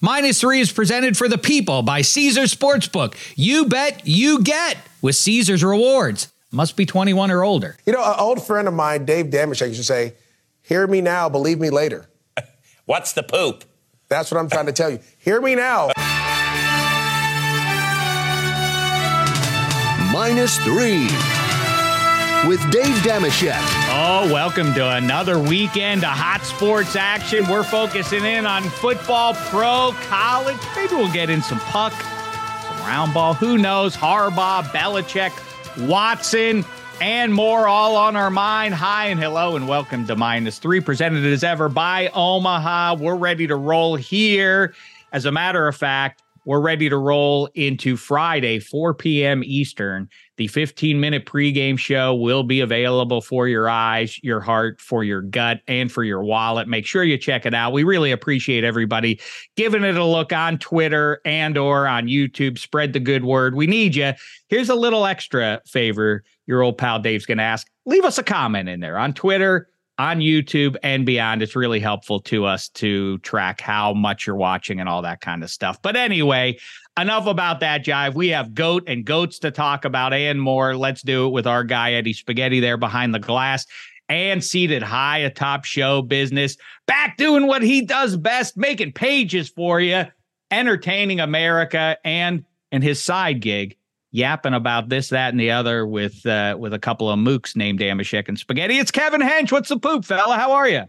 [0.00, 3.14] Minus three is presented for the people by Caesars Sportsbook.
[3.34, 6.32] You bet, you get with Caesars Rewards.
[6.52, 7.76] Must be 21 or older.
[7.84, 10.14] You know, an old friend of mine, Dave Dameshek, used to say,
[10.62, 12.08] Hear me now, believe me later.
[12.84, 13.64] What's the poop?
[14.08, 15.00] That's what I'm trying to tell you.
[15.18, 15.90] Hear me now.
[20.12, 21.08] Minus three
[22.46, 23.58] with Dave Dameshek.
[23.90, 27.46] Oh, welcome to another weekend of hot sports action.
[27.48, 30.56] We're focusing in on football, pro, college.
[30.76, 33.34] Maybe we'll get in some puck, some round ball.
[33.34, 33.96] Who knows?
[33.96, 35.32] Harbaugh, Belichick,
[35.88, 36.64] Watson,
[37.00, 38.74] and more all on our mind.
[38.74, 42.96] Hi and hello, and welcome to Minus Three, presented as ever by Omaha.
[42.96, 44.74] We're ready to roll here.
[45.12, 49.42] As a matter of fact, we're ready to roll into Friday, 4 p.m.
[49.44, 50.08] Eastern.
[50.38, 55.20] The 15 minute pregame show will be available for your eyes, your heart, for your
[55.20, 56.68] gut, and for your wallet.
[56.68, 57.72] Make sure you check it out.
[57.72, 59.20] We really appreciate everybody
[59.56, 62.56] giving it a look on Twitter and or on YouTube.
[62.56, 63.56] Spread the good word.
[63.56, 64.12] We need you.
[64.48, 67.68] Here's a little extra favor your old pal Dave's going to ask.
[67.84, 71.42] Leave us a comment in there on Twitter on YouTube and beyond.
[71.42, 75.42] It's really helpful to us to track how much you're watching and all that kind
[75.42, 75.82] of stuff.
[75.82, 76.58] But anyway,
[76.98, 78.14] enough about that jive.
[78.14, 80.76] We have goat and goats to talk about and more.
[80.76, 83.66] Let's do it with our guy Eddie Spaghetti there behind the glass
[84.08, 86.56] and seated high atop show business.
[86.86, 90.04] Back doing what he does best, making pages for you,
[90.50, 93.76] entertaining America and and his side gig
[94.10, 97.80] yapping about this, that, and the other with uh, with a couple of mooks named
[97.80, 98.78] Dameshek and Spaghetti.
[98.78, 99.52] It's Kevin Hench.
[99.52, 100.36] What's the poop, fella?
[100.36, 100.84] How are you?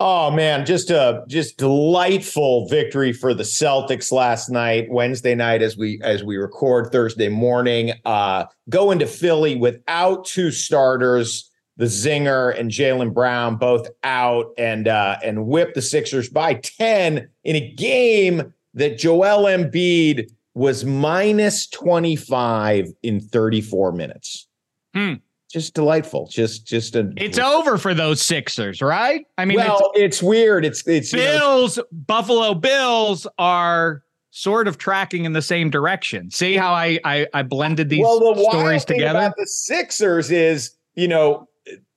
[0.00, 5.76] Oh man, just a just delightful victory for the Celtics last night, Wednesday night as
[5.76, 7.92] we as we record Thursday morning.
[8.04, 14.88] Uh go into Philly without two starters, the Zinger and Jaylen Brown both out and
[14.88, 21.66] uh and whip the Sixers by 10 in a game that Joel Embiid was minus
[21.68, 24.46] 25 in 34 minutes.
[24.94, 25.14] Hmm.
[25.50, 26.26] Just delightful.
[26.28, 29.24] Just just a It's over for those Sixers, right?
[29.38, 30.64] I mean, well, it's, weird.
[30.64, 36.28] It's it's you know, Bills, Buffalo Bills are sort of tracking in the same direction.
[36.30, 39.18] See how I I, I blended these well, the stories thing together?
[39.20, 41.48] About the Sixers is, you know,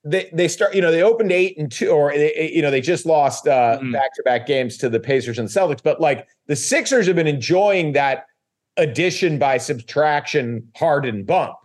[0.04, 2.82] they they start, you know, they opened eight and two, or they, you know, they
[2.82, 3.92] just lost uh, Mm.
[3.92, 5.82] back-to-back games to the Pacers and the Celtics.
[5.84, 8.28] But like the Sixers have been enjoying that
[8.78, 11.56] addition by subtraction Harden bump.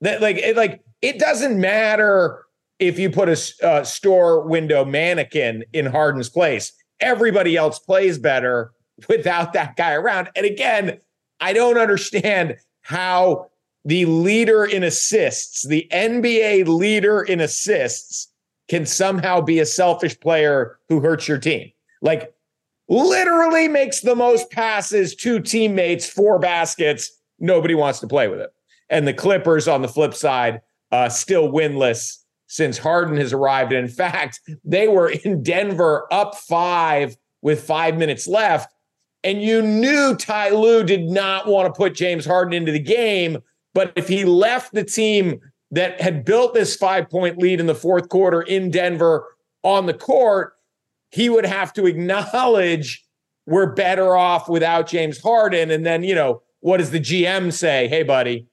[0.00, 2.44] That like it like it doesn't matter
[2.78, 6.72] if you put a uh, store window mannequin in Harden's place.
[7.00, 8.72] Everybody else plays better
[9.08, 10.28] without that guy around.
[10.36, 10.98] And again,
[11.40, 13.50] I don't understand how
[13.84, 18.32] the leader in assists, the NBA leader in assists,
[18.68, 21.70] can somehow be a selfish player who hurts your team.
[22.02, 22.34] Like
[22.88, 27.10] literally makes the most passes to teammates, four baskets.
[27.38, 28.50] Nobody wants to play with it.
[28.88, 30.60] And the Clippers on the flip side,
[30.92, 33.72] uh, still winless since Harden has arrived.
[33.72, 38.72] And in fact, they were in Denver up five with five minutes left.
[39.24, 43.38] And you knew Ty Lue did not want to put James Harden into the game.
[43.74, 45.40] But if he left the team
[45.72, 49.26] that had built this five point lead in the fourth quarter in Denver
[49.64, 50.55] on the court,
[51.10, 53.04] he would have to acknowledge
[53.46, 55.70] we're better off without James Harden.
[55.70, 57.88] And then, you know, what does the GM say?
[57.88, 58.46] Hey, buddy,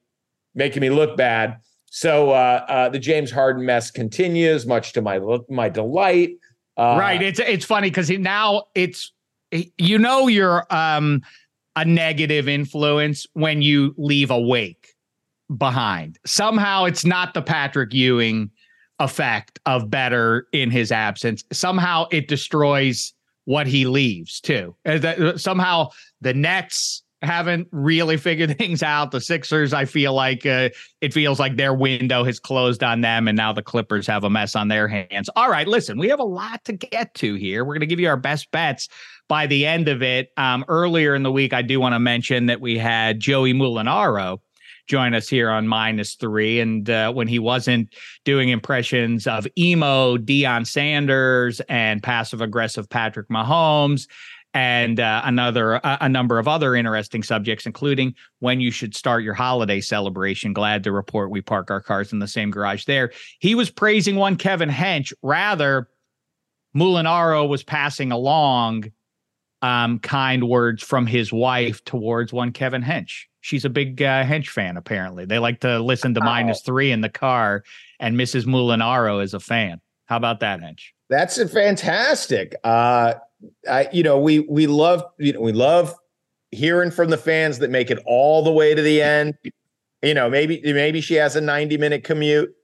[0.54, 1.58] making me look bad.
[1.86, 6.30] So uh, uh, the James Harden mess continues, much to my my delight.
[6.76, 7.22] Uh, right.
[7.22, 9.12] It's it's funny because now it's
[9.78, 11.22] you know you're um
[11.76, 14.94] a negative influence when you leave a wake
[15.56, 16.18] behind.
[16.26, 18.50] Somehow it's not the Patrick Ewing
[19.00, 21.44] effect of better in his absence.
[21.52, 23.12] Somehow it destroys
[23.44, 24.74] what he leaves too.
[24.86, 25.88] Uh, that- Somehow
[26.20, 29.10] the Nets haven't really figured things out.
[29.10, 30.68] The Sixers, I feel like uh,
[31.00, 34.30] it feels like their window has closed on them, and now the Clippers have a
[34.30, 35.28] mess on their hands.
[35.36, 37.64] All right, listen, we have a lot to get to here.
[37.64, 38.88] We're going to give you our best bets
[39.28, 40.28] by the end of it.
[40.36, 44.38] Um, earlier in the week, I do want to mention that we had Joey Mulinaro
[44.86, 46.60] join us here on minus three.
[46.60, 47.94] And uh, when he wasn't
[48.24, 54.06] doing impressions of emo Deion Sanders and passive aggressive Patrick Mahomes
[54.54, 59.34] and uh, another a number of other interesting subjects, including when you should start your
[59.34, 60.52] holiday celebration.
[60.52, 63.10] Glad to report we park our cars in the same garage there.
[63.40, 65.12] He was praising one Kevin Hench.
[65.22, 65.88] Rather,
[66.76, 68.92] Mulinaro was passing along
[69.64, 73.22] um, kind words from his wife towards one Kevin Hench.
[73.40, 75.24] She's a big uh, Hench fan, apparently.
[75.24, 77.64] They like to listen to minus three in the car,
[77.98, 78.44] and Mrs.
[78.44, 79.80] Mulinaro is a fan.
[80.04, 80.82] How about that, Hench?
[81.08, 82.54] That's a fantastic.
[82.62, 83.14] Uh,
[83.68, 85.94] I, you know, we we love you know we love
[86.50, 89.34] hearing from the fans that make it all the way to the end.
[90.02, 92.54] You know, maybe maybe she has a 90 minute commute.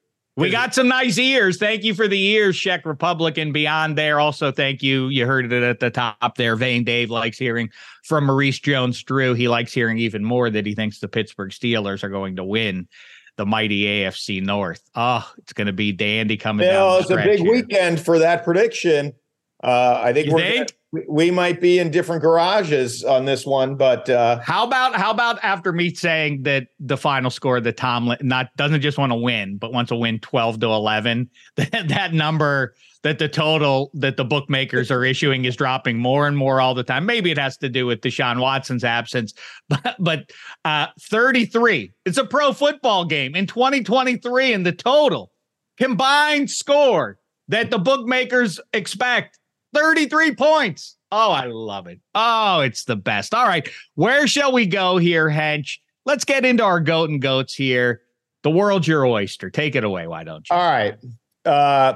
[0.40, 1.58] We got some nice ears.
[1.58, 4.18] Thank you for the ears, Czech Republic and beyond there.
[4.18, 5.08] Also, thank you.
[5.08, 6.56] You heard it at the top there.
[6.56, 7.70] Vane Dave likes hearing
[8.04, 9.34] from Maurice Jones Drew.
[9.34, 12.88] He likes hearing even more that he thinks the Pittsburgh Steelers are going to win
[13.36, 14.82] the mighty AFC North.
[14.94, 16.80] Oh, it's going to be dandy coming you down.
[16.80, 17.52] Know, it's a big here.
[17.52, 19.12] weekend for that prediction.
[19.62, 20.30] Uh, I think?
[20.30, 20.66] Gonna,
[21.08, 25.38] we might be in different garages on this one, but uh, how about how about
[25.42, 29.56] after me saying that the final score that Tomlin not doesn't just want to win,
[29.56, 31.30] but wants to win twelve to eleven?
[31.56, 36.36] That that number that the total that the bookmakers are issuing is dropping more and
[36.36, 37.06] more all the time.
[37.06, 39.34] Maybe it has to do with Deshaun Watson's absence,
[39.68, 40.30] but but
[40.64, 41.92] uh, thirty three.
[42.04, 45.30] It's a pro football game in twenty twenty three, and the total
[45.78, 47.18] combined score
[47.48, 49.39] that the bookmakers expect
[49.74, 50.96] 33 points.
[51.12, 52.00] Oh, I love it.
[52.14, 53.34] Oh, it's the best.
[53.34, 53.68] All right.
[53.94, 55.78] Where shall we go here, Hench?
[56.06, 58.02] Let's get into our goat and goats here.
[58.42, 59.50] The world's your oyster.
[59.50, 60.06] Take it away.
[60.06, 60.56] Why don't you?
[60.56, 60.96] All right.
[61.44, 61.94] Uh,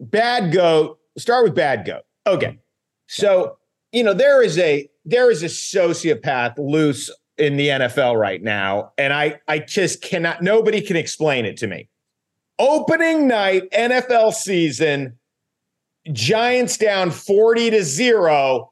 [0.00, 0.98] bad goat.
[1.18, 2.02] Start with bad goat.
[2.26, 2.58] Okay.
[3.08, 3.58] So,
[3.92, 8.92] you know, there is a there is a sociopath loose in the NFL right now.
[8.98, 11.88] And I I just cannot nobody can explain it to me.
[12.58, 15.18] Opening night NFL season
[16.12, 18.70] Giants down 40 to 0.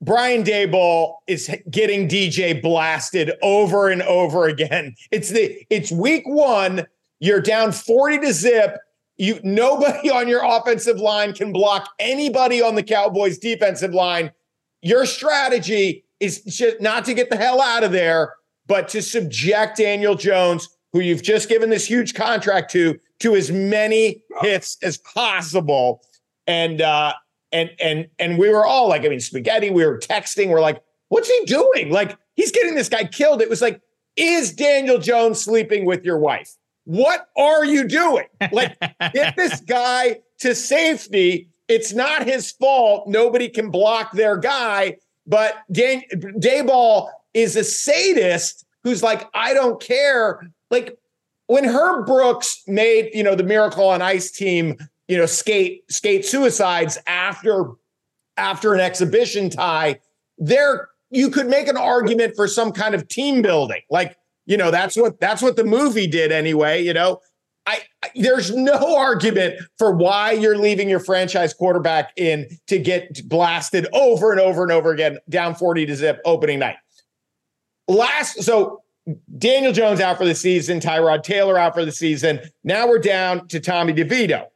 [0.00, 4.94] Brian Daboll is getting DJ blasted over and over again.
[5.10, 6.86] It's the it's week 1,
[7.20, 8.78] you're down 40 to zip.
[9.16, 14.32] You nobody on your offensive line can block anybody on the Cowboys defensive line.
[14.80, 18.34] Your strategy is just not to get the hell out of there,
[18.66, 23.52] but to subject Daniel Jones, who you've just given this huge contract to, to as
[23.52, 26.02] many hits as possible
[26.46, 27.12] and uh
[27.52, 30.82] and and and we were all like i mean spaghetti we were texting we're like
[31.12, 31.90] what's he doing?
[31.90, 33.42] Like he's getting this guy killed.
[33.42, 33.80] It was like
[34.16, 36.50] is daniel jones sleeping with your wife?
[36.84, 38.24] What are you doing?
[38.50, 38.78] Like
[39.12, 41.48] get this guy to safety.
[41.68, 43.08] It's not his fault.
[43.08, 44.96] Nobody can block their guy.
[45.26, 50.40] But Dan- Daboll is a sadist who's like i don't care.
[50.70, 50.96] Like
[51.46, 54.78] when herb brooks made you know the miracle on ice team
[55.12, 57.66] you know, skate skate suicides after
[58.38, 60.00] after an exhibition tie,
[60.38, 63.82] there you could make an argument for some kind of team building.
[63.90, 64.16] Like,
[64.46, 67.20] you know, that's what that's what the movie did anyway, you know.
[67.66, 67.80] I,
[68.14, 74.32] there's no argument for why you're leaving your franchise quarterback in to get blasted over
[74.32, 76.76] and over and over again down 40 to zip opening night.
[77.86, 78.82] Last so
[79.36, 82.40] Daniel Jones out for the season, Tyrod Taylor out for the season.
[82.64, 84.46] Now we're down to Tommy DeVito.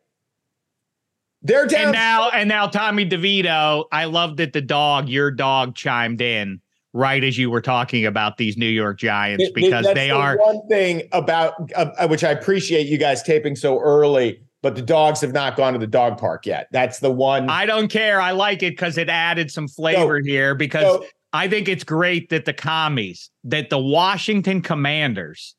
[1.47, 1.83] They're down.
[1.85, 3.85] And now, and now, Tommy DeVito.
[3.93, 6.61] I love that the dog, your dog, chimed in
[6.93, 10.39] right as you were talking about these New York Giants because That's they the are
[10.39, 14.41] one thing about uh, which I appreciate you guys taping so early.
[14.63, 16.67] But the dogs have not gone to the dog park yet.
[16.73, 17.49] That's the one.
[17.49, 18.21] I don't care.
[18.21, 21.85] I like it because it added some flavor So- here because so- I think it's
[21.85, 25.55] great that the commies, that the Washington Commanders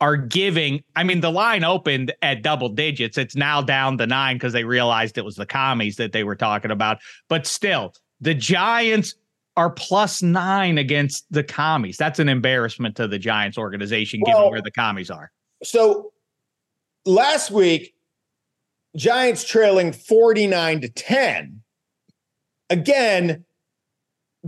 [0.00, 0.82] are giving.
[0.96, 3.18] I mean, the line opened at double digits.
[3.18, 6.36] It's now down to nine because they realized it was the commies that they were
[6.36, 6.98] talking about.
[7.28, 9.14] But still, the Giants
[9.56, 11.96] are plus nine against the commies.
[11.96, 15.32] That's an embarrassment to the Giants organization, given where the commies are.
[15.64, 16.12] so
[17.04, 17.94] last week,
[18.96, 21.60] Giants trailing 49 to 10.
[22.70, 23.44] Again,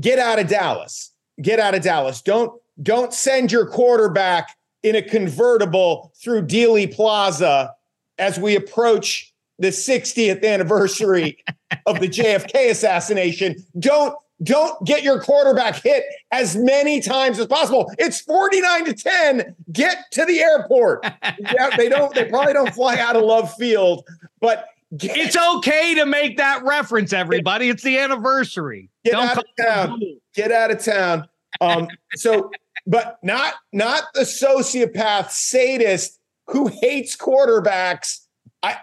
[0.01, 1.13] get out of Dallas.
[1.43, 2.23] Get out of Dallas.
[2.23, 7.75] Don't don't send your quarterback in a convertible through Dealey Plaza
[8.19, 11.39] as we approach the 60th anniversary
[11.87, 13.57] of the JFK assassination.
[13.79, 17.93] Don't don't get your quarterback hit as many times as possible.
[17.99, 19.55] It's 49 to 10.
[19.71, 21.05] Get to the airport.
[21.39, 24.03] yeah, they don't they probably don't fly out of Love Field,
[24.41, 27.69] but get, It's okay to make that reference, everybody.
[27.69, 28.89] It's the anniversary.
[29.05, 30.03] Get Don't out of town.
[30.35, 31.29] get out of town.
[31.61, 32.51] Um, so,
[32.91, 36.19] but not not the sociopath sadist
[36.49, 38.27] who hates quarterbacks.
[38.65, 38.79] I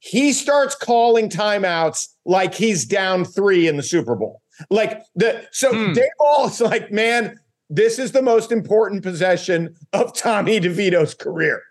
[0.00, 4.42] he starts calling timeouts like he's down three in the Super Bowl.
[4.70, 5.92] Like the so Hmm.
[5.92, 7.38] Daboll is like, man,
[7.70, 11.62] this is the most important possession of Tommy DeVito's career.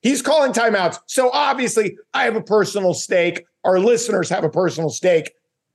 [0.00, 1.00] He's calling timeouts.
[1.06, 3.44] So obviously, I have a personal stake.
[3.64, 5.32] Our listeners have a personal stake.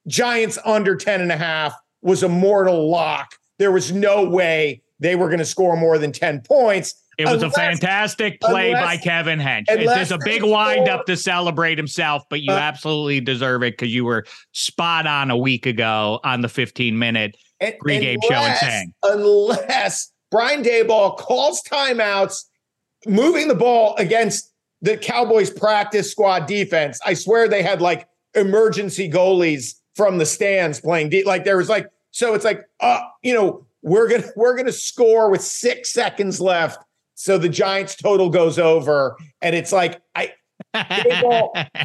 [0.08, 3.36] Giants under 10 and a half was a mortal lock.
[3.60, 6.96] There was no way they were going to score more than 10 points.
[7.18, 9.66] It was Unless- a fantastic play unless- by Kevin Hench.
[9.68, 13.64] It's unless a big they wind up to celebrate himself, but you Uh, absolutely deserve
[13.64, 18.34] it because you were spot on a week ago on the 15 minute pregame show
[18.36, 18.94] and unless- saying.
[19.04, 22.44] Unless Brian Daboll calls timeouts,
[23.08, 24.52] moving the ball against
[24.82, 27.00] the Cowboys practice squad defense.
[27.06, 31.70] I swear they had like emergency goalies from the stands playing de- like there was
[31.70, 36.40] like so it's like uh you know we're gonna we're gonna score with six seconds
[36.42, 36.84] left
[37.16, 40.34] so the Giants total goes over and it's like I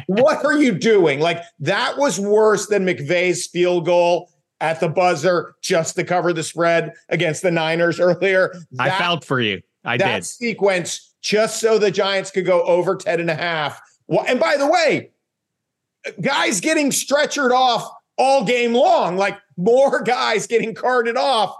[0.07, 1.19] what are you doing?
[1.19, 4.29] Like that was worse than McVay's field goal
[4.61, 8.53] at the buzzer just to cover the spread against the Niners earlier.
[8.79, 9.61] I That- felt for you.
[9.85, 10.25] I that did.
[10.25, 13.81] sequence just so the Giants could go over 10 and a half.
[14.07, 15.11] Well, and by the way,
[16.21, 21.55] guys getting stretchered off all game long, like more guys getting carted off.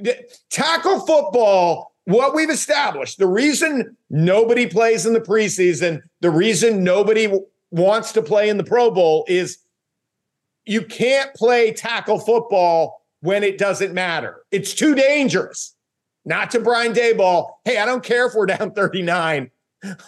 [0.00, 6.82] The- Tackle football, what we've established, the reason nobody plays in the preseason, the reason
[6.82, 9.58] nobody w- wants to play in the Pro Bowl is
[10.64, 14.42] you can't play tackle football when it doesn't matter.
[14.50, 15.74] It's too dangerous.
[16.24, 17.52] Not to Brian Daboll.
[17.64, 19.50] Hey, I don't care if we're down 39.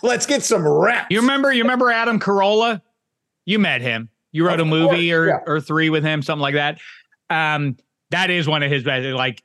[0.03, 1.07] Let's get some reps.
[1.11, 2.83] You remember you remember Adam Carolla?
[3.47, 4.09] You met him.
[4.33, 5.39] You wrote Of a movie course, or yeah.
[5.47, 6.79] or three with him, something like that.
[7.31, 7.77] Um,
[8.11, 9.05] that is one of his best.
[9.07, 9.43] Like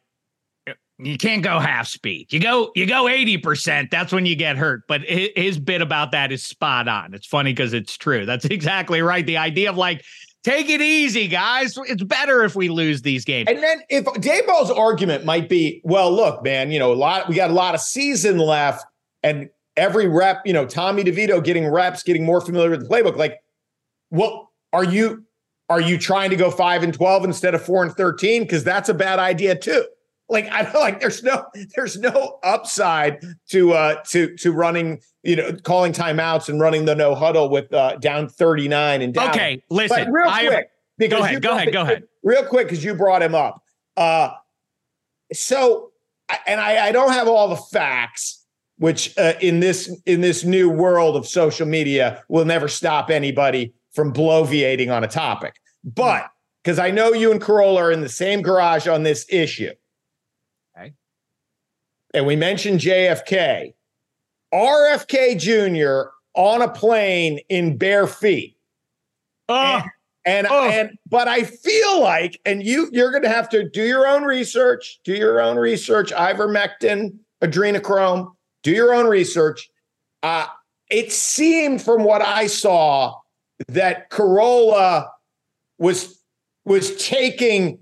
[0.98, 2.32] you can't go half speed.
[2.32, 3.90] You go you go 80%.
[3.90, 4.84] That's when you get hurt.
[4.88, 7.14] But his bit about that is spot on.
[7.14, 8.26] It's funny because it's true.
[8.26, 9.26] That's exactly right.
[9.26, 10.04] The idea of like,
[10.44, 11.78] take it easy, guys.
[11.88, 13.50] It's better if we lose these games.
[13.50, 17.36] And then if Daboll's argument might be, well, look, man, you know, a lot, we
[17.36, 18.86] got a lot of season left,
[19.24, 23.18] and every rep, you know, Tommy DeVito getting reps, getting more familiar with the playbook.
[23.18, 23.40] Like,
[24.12, 25.26] well, are you
[25.68, 28.44] are you trying to go five and twelve instead of four and thirteen?
[28.44, 29.86] Because that's a bad idea too.
[30.28, 35.36] Like I feel like there's no there's no upside to uh to to running, you
[35.36, 39.30] know, calling timeouts and running the no huddle with uh down 39 and down.
[39.30, 40.06] Okay, listen.
[40.06, 42.04] But real I quick, because Go ahead, go ahead, it- go ahead.
[42.24, 43.62] Real quick, because you brought him up.
[43.96, 44.32] Uh,
[45.32, 45.92] so,
[46.48, 48.44] and I, I don't have all the facts,
[48.78, 53.74] which uh, in this in this new world of social media will never stop anybody
[53.94, 55.56] from bloviating on a topic.
[55.84, 56.30] But
[56.64, 59.72] because I know you and Carolla are in the same garage on this issue.
[62.16, 63.74] And we mentioned JFK.
[64.54, 66.10] RFK Jr.
[66.34, 68.58] on a plane in bare feet.
[69.50, 69.82] Oh,
[70.26, 70.64] And Oh.
[70.70, 75.00] and but I feel like, and you you're gonna have to do your own research,
[75.04, 78.32] do your own research, ivermectin, adrenochrome,
[78.64, 79.70] do your own research.
[80.24, 80.48] Uh,
[80.90, 83.20] it seemed from what I saw
[83.68, 85.10] that Carolla
[85.78, 86.24] was
[86.64, 87.78] was taking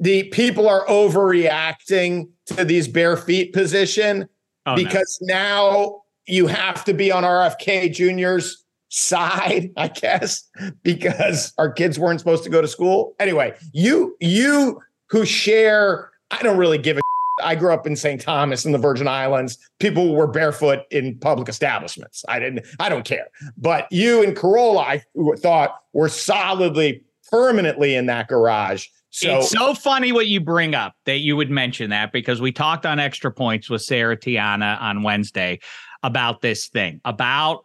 [0.00, 4.28] the people are overreacting to these bare feet position
[4.66, 4.76] oh, no.
[4.76, 10.48] because now you have to be on RFK Jr.'s side, I guess,
[10.82, 13.14] because our kids weren't supposed to go to school.
[13.20, 14.80] Anyway, you you
[15.10, 17.00] who share, I don't really give a
[17.42, 18.20] I grew up in St.
[18.20, 19.58] Thomas in the Virgin Islands.
[19.78, 22.24] People were barefoot in public establishments.
[22.28, 23.28] I didn't, I don't care.
[23.56, 25.02] But you and Carolla, I
[25.38, 28.88] thought were solidly, permanently in that garage.
[29.10, 32.52] So it's so funny what you bring up that you would mention that because we
[32.52, 35.58] talked on extra points with Sarah Tiana on Wednesday
[36.02, 37.64] about this thing, about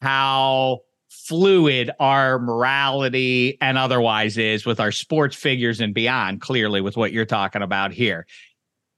[0.00, 6.96] how fluid our morality and otherwise is with our sports figures and beyond, clearly, with
[6.96, 8.26] what you're talking about here.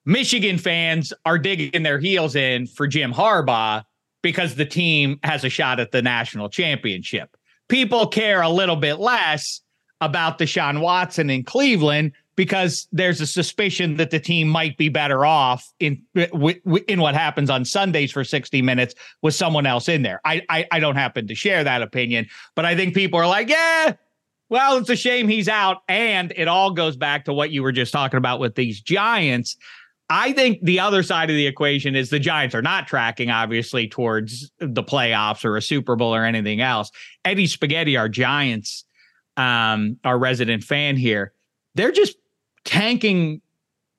[0.04, 3.82] Michigan fans are digging their heels in for Jim Harbaugh
[4.22, 7.36] because the team has a shot at the national championship.
[7.68, 9.62] People care a little bit less
[10.00, 15.24] about Deshaun Watson in Cleveland because there's a suspicion that the team might be better
[15.24, 20.20] off in in what happens on Sundays for 60 minutes with someone else in there.
[20.24, 23.48] I, I I don't happen to share that opinion, but I think people are like,
[23.48, 23.94] yeah,
[24.48, 27.72] well, it's a shame he's out, and it all goes back to what you were
[27.72, 29.56] just talking about with these Giants.
[30.08, 33.88] I think the other side of the equation is the Giants are not tracking, obviously,
[33.88, 36.92] towards the playoffs or a Super Bowl or anything else.
[37.24, 38.84] Eddie Spaghetti, our Giants,
[39.36, 41.32] um, our resident fan here,
[41.74, 42.16] they're just
[42.64, 43.40] tanking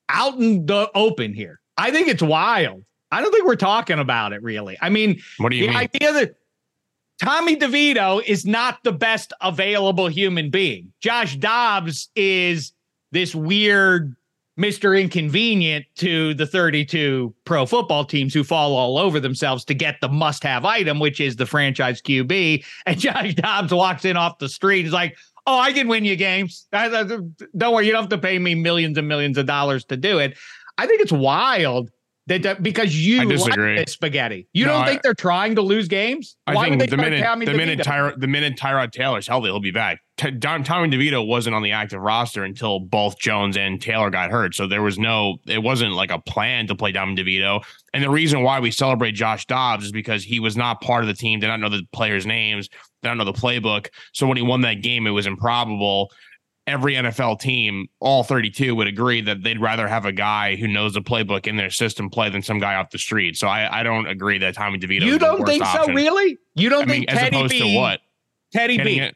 [0.08, 1.60] out in the open here.
[1.76, 2.84] I think it's wild.
[3.10, 4.76] I don't think we're talking about it really.
[4.80, 5.76] I mean, What do you the mean?
[5.76, 6.34] idea that
[7.22, 10.92] Tommy DeVito is not the best available human being.
[11.00, 12.72] Josh Dobbs is
[13.12, 14.14] this weird
[14.58, 15.00] Mr.
[15.00, 20.08] Inconvenient to the 32 pro football teams who fall all over themselves to get the
[20.08, 22.64] must have item, which is the franchise QB.
[22.84, 24.82] And Josh Dobbs walks in off the street.
[24.82, 25.16] He's like,
[25.50, 26.66] Oh, I can win you games.
[26.70, 27.86] Don't worry.
[27.86, 30.36] You don't have to pay me millions and millions of dollars to do it.
[30.76, 31.90] I think it's wild
[32.28, 34.46] That, because you like spaghetti.
[34.52, 36.36] You No, don't I- think they're trying to lose games?
[36.46, 37.78] I Why would think they the minute the minute?
[37.80, 40.00] Tyra, the minute Tyrod Taylor's healthy, he'll be back.
[40.18, 44.54] T- Tommy DeVito wasn't on the active roster until both Jones and Taylor got hurt,
[44.54, 47.62] so there was no, it wasn't like a plan to play Tommy DeVito.
[47.94, 51.08] And the reason why we celebrate Josh Dobbs is because he was not part of
[51.08, 53.86] the team, did not know the players' names, did not know the playbook.
[54.12, 56.10] So when he won that game, it was improbable.
[56.68, 60.94] Every NFL team, all 32, would agree that they'd rather have a guy who knows
[60.94, 63.36] the playbook in their system play than some guy off the street.
[63.36, 65.02] So I, I don't agree that Tommy DeVito.
[65.02, 66.38] You is the don't think so, really?
[66.54, 68.00] You don't I mean, think as Teddy opposed B, to what?
[68.52, 69.12] Teddy Getting B.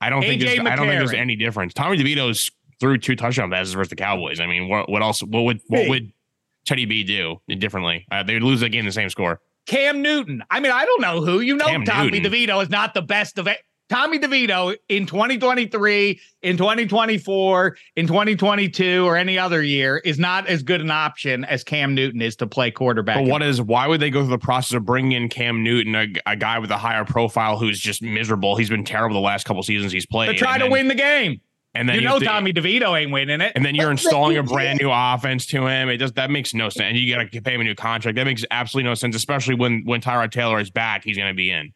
[0.00, 1.74] I don't think I don't think there's any difference.
[1.74, 4.40] Tommy DeVito's threw two touchdown passes versus the Cowboys.
[4.40, 5.22] I mean, what what else?
[5.22, 6.12] What would what would
[6.66, 8.06] Teddy B do differently?
[8.10, 9.40] Uh, they would lose that game the same score.
[9.66, 10.42] Cam Newton.
[10.50, 11.40] I mean, I don't know who.
[11.40, 12.32] You know, Cam Tommy Newton.
[12.32, 13.58] DeVito is not the best of it.
[13.90, 20.62] Tommy DeVito in 2023, in 2024, in 2022, or any other year is not as
[20.62, 23.16] good an option as Cam Newton is to play quarterback.
[23.16, 25.96] But what is why would they go through the process of bringing in Cam Newton,
[25.96, 28.54] a, a guy with a higher profile who's just miserable?
[28.56, 30.28] He's been terrible the last couple seasons he's played.
[30.28, 31.40] to try and to then- win the game?
[31.74, 33.52] And then You you know, to- Tommy DeVito ain't winning it.
[33.54, 35.88] And then you're But- but installing a brand new offense to him.
[35.88, 36.90] It does that makes no sense.
[36.90, 38.16] And you got to pay him a new contract.
[38.16, 41.04] That makes absolutely no sense, especially when when Tyrod Taylor is back.
[41.04, 41.72] He's going to be in.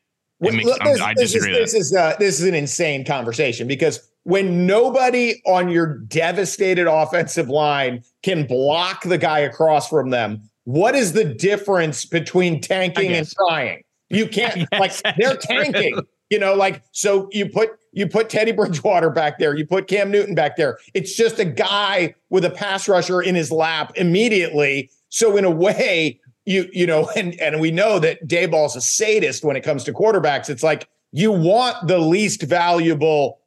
[0.52, 4.00] Makes, look, this, I this is, this is uh, this is an insane conversation because
[4.24, 10.94] when nobody on your devastated offensive line can block the guy across from them, what
[10.94, 13.82] is the difference between tanking and trying?
[14.08, 15.64] You can't like they're true.
[15.64, 15.98] tanking.
[16.30, 20.10] You know, like so you put you put Teddy Bridgewater back there, you put Cam
[20.10, 20.78] Newton back there.
[20.94, 24.90] It's just a guy with a pass rusher in his lap immediately.
[25.10, 29.44] So in a way, you you know, and and we know that Daboll's a sadist
[29.44, 30.48] when it comes to quarterbacks.
[30.48, 33.40] It's like you want the least valuable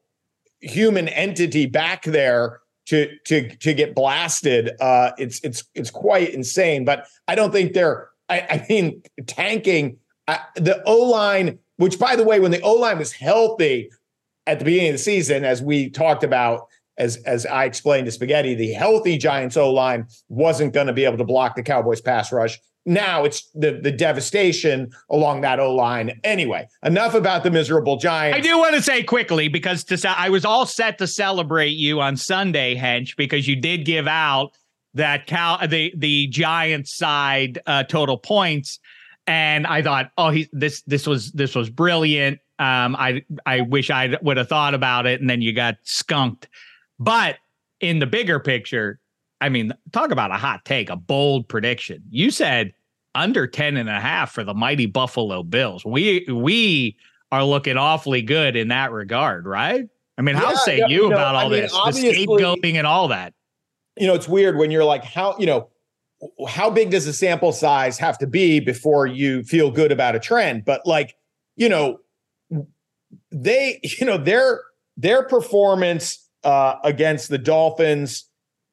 [0.61, 4.71] human entity back there to to to get blasted.
[4.79, 6.85] Uh, it's it's it's quite insane.
[6.85, 8.09] But I don't think they're.
[8.29, 11.59] I, I mean, tanking uh, the O line.
[11.77, 13.91] Which, by the way, when the O line was healthy
[14.47, 18.11] at the beginning of the season, as we talked about, as as I explained to
[18.11, 22.01] Spaghetti, the healthy Giants O line wasn't going to be able to block the Cowboys
[22.01, 22.59] pass rush.
[22.87, 26.19] Now it's the the devastation along that O line.
[26.23, 28.37] Anyway, enough about the miserable Giants.
[28.37, 31.99] I do want to say quickly because to I was all set to celebrate you
[31.99, 34.51] on Sunday, Hench, because you did give out
[34.93, 38.79] that cow the the Giants side uh, total points,
[39.27, 42.39] and I thought, oh, he this this was this was brilliant.
[42.57, 46.47] Um, I I wish I would have thought about it, and then you got skunked.
[46.99, 47.35] But
[47.81, 49.01] in the bigger picture,
[49.41, 52.01] I mean, talk about a hot take, a bold prediction.
[52.09, 52.73] You said
[53.17, 55.85] under 10 and a half for the mighty Buffalo Bills.
[55.85, 56.97] We we
[57.31, 59.85] are looking awfully good in that regard, right?
[60.17, 61.91] I mean, how Yeah, say yeah, you you know, about I all mean, this, the
[61.91, 63.33] scapegoating and all that?
[63.97, 65.69] you know, it's weird when you're like, how, you know,
[66.47, 70.19] how big does the sample size have to be before you feel good about a
[70.19, 70.65] trend?
[70.65, 71.15] But like,
[71.55, 71.99] you know,
[73.31, 74.61] they, you know, their
[74.95, 78.29] their performance uh, against the Dolphins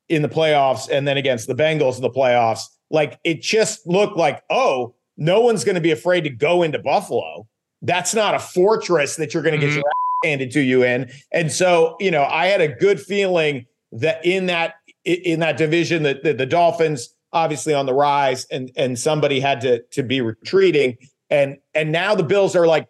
[0.09, 2.63] in the playoffs and then against the Bengals in the playoffs,
[2.95, 6.79] like it just looked like, oh, no one's going to be afraid to go into
[6.79, 7.47] Buffalo.
[7.83, 9.77] That's not a fortress that you're going to get Mhm.
[9.77, 11.11] your ass handed to you in.
[11.33, 16.03] And so, you know, I had a good feeling that in that in that division,
[16.05, 20.21] that the, the Dolphins obviously on the rise, and and somebody had to to be
[20.23, 20.97] retreating,
[21.31, 22.89] and and now the Bills are like.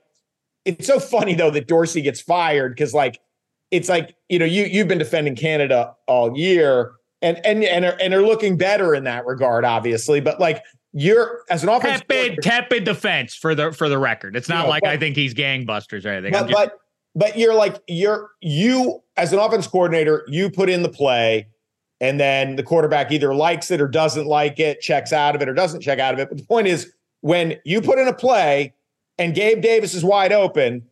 [0.64, 3.20] It's so funny though that Dorsey gets fired because like
[3.70, 6.92] it's like you know you you've been defending Canada all year
[7.24, 10.20] and and and are, and are looking better in that regard, obviously.
[10.20, 14.36] But like you're as an offensive Tepid, tepid defense for the for the record.
[14.36, 16.32] It's not Yeah, like but- I think he's gangbusters or anything.
[16.32, 16.78] But just- but
[17.16, 21.48] but you're like you're you as an offense coordinator, you put in the play,
[22.00, 25.48] and then the quarterback either likes it or doesn't like it, checks out of it
[25.48, 26.28] or doesn't check out of it.
[26.28, 28.74] But the point is, when you put in a play
[29.18, 30.82] and Gabe Davis is wide open,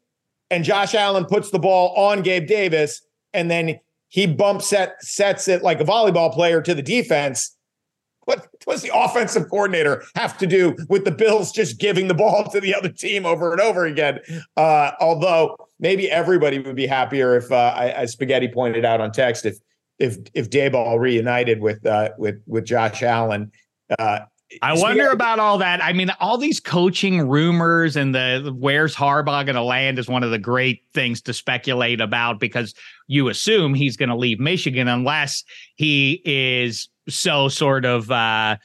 [0.50, 3.02] and Josh Allen puts the ball on Gabe Davis,
[3.34, 3.78] and then
[4.12, 7.56] he bump set sets it like a volleyball player to the defense.
[8.26, 12.48] What does the offensive coordinator have to do with the Bills just giving the ball
[12.50, 14.20] to the other team over and over again?
[14.56, 19.46] Uh, although maybe everybody would be happier if, uh, as Spaghetti pointed out on text,
[19.46, 19.56] if
[19.98, 23.50] if if Daboll reunited with uh, with with Josh Allen.
[23.98, 24.20] Uh,
[24.60, 25.82] I wonder about all that.
[25.82, 30.08] I mean, all these coaching rumors and the the where's Harbaugh going to land is
[30.08, 32.74] one of the great things to speculate about because
[33.06, 35.44] you assume he's going to leave Michigan unless
[35.76, 38.56] he is so sort of uh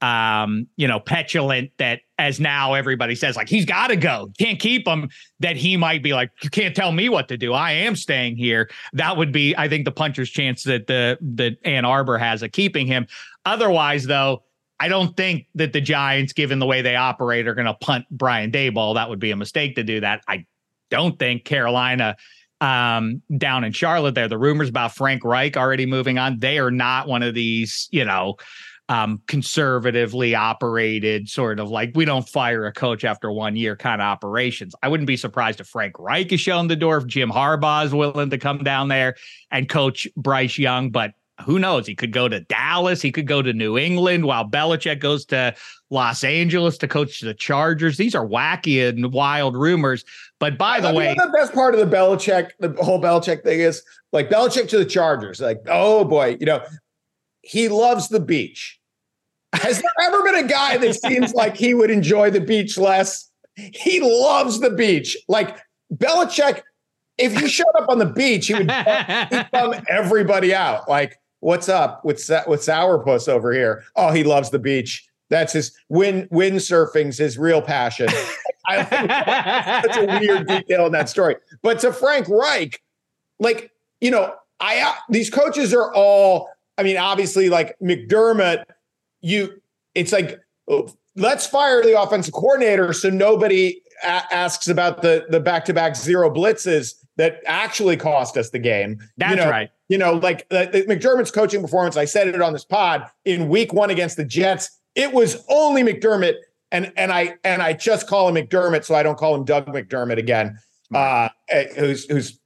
[0.00, 4.30] um you know petulant that as now everybody says like he's got to go.
[4.38, 5.08] Can't keep him
[5.40, 7.52] that he might be like you can't tell me what to do.
[7.52, 8.68] I am staying here.
[8.92, 12.52] That would be i think the puncher's chance that the that ann arbor has of
[12.52, 13.06] keeping him.
[13.44, 14.42] Otherwise though
[14.82, 18.04] I don't think that the Giants, given the way they operate, are going to punt
[18.10, 18.96] Brian Daboll.
[18.96, 20.24] That would be a mistake to do that.
[20.26, 20.44] I
[20.90, 22.16] don't think Carolina
[22.60, 24.26] um, down in Charlotte there.
[24.26, 26.40] The rumors about Frank Reich already moving on.
[26.40, 28.38] They are not one of these, you know,
[28.88, 34.02] um, conservatively operated sort of like we don't fire a coach after one year kind
[34.02, 34.74] of operations.
[34.82, 37.94] I wouldn't be surprised if Frank Reich is showing the door, if Jim Harbaugh is
[37.94, 39.14] willing to come down there
[39.52, 41.86] and coach Bryce Young, but who knows?
[41.86, 43.02] He could go to Dallas.
[43.02, 45.54] He could go to New England while Belichick goes to
[45.90, 47.96] Los Angeles to coach the Chargers.
[47.96, 50.04] These are wacky and wild rumors.
[50.38, 53.60] But by the I way, the best part of the Belichick, the whole Belichick thing
[53.60, 55.40] is like Belichick to the Chargers.
[55.40, 56.62] Like, oh boy, you know,
[57.42, 58.78] he loves the beach.
[59.54, 63.30] Has there ever been a guy that seems like he would enjoy the beach less?
[63.56, 65.16] He loves the beach.
[65.28, 65.58] Like
[65.92, 66.62] Belichick,
[67.18, 70.88] if you showed up on the beach, he would thumb everybody out.
[70.88, 73.84] Like, what's up with with sourpuss over here?
[73.96, 75.06] Oh, he loves the beach.
[75.28, 78.08] That's his wind windsurfing's his real passion.
[78.66, 81.36] I that's a weird detail in that story.
[81.62, 82.82] But to Frank Reich,
[83.38, 86.48] like you know, I uh, these coaches are all.
[86.78, 88.64] I mean, obviously, like McDermott
[89.22, 89.60] you
[89.94, 90.40] it's like
[91.16, 96.94] let's fire the offensive coordinator so nobody a- asks about the the back-to-back zero blitzes
[97.22, 98.98] that actually cost us the game.
[99.16, 99.70] That's you know, right.
[99.88, 103.48] You know, like the, the McDermott's coaching performance, I said it on this pod in
[103.48, 106.34] week 1 against the Jets, it was only McDermott
[106.72, 109.66] and and I and I just call him McDermott so I don't call him Doug
[109.66, 110.58] McDermott again.
[110.92, 112.40] Uh eh, who's who's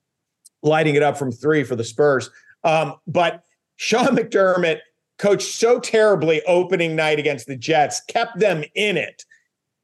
[0.63, 2.29] lighting it up from 3 for the Spurs.
[2.63, 3.45] Um, but
[3.77, 4.81] Sean McDermott
[5.19, 9.25] coached so terribly opening night against the Jets, kept them in it,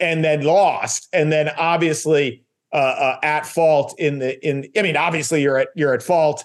[0.01, 4.69] and then lost, and then obviously uh, uh, at fault in the in.
[4.77, 6.45] I mean, obviously you're at you're at fault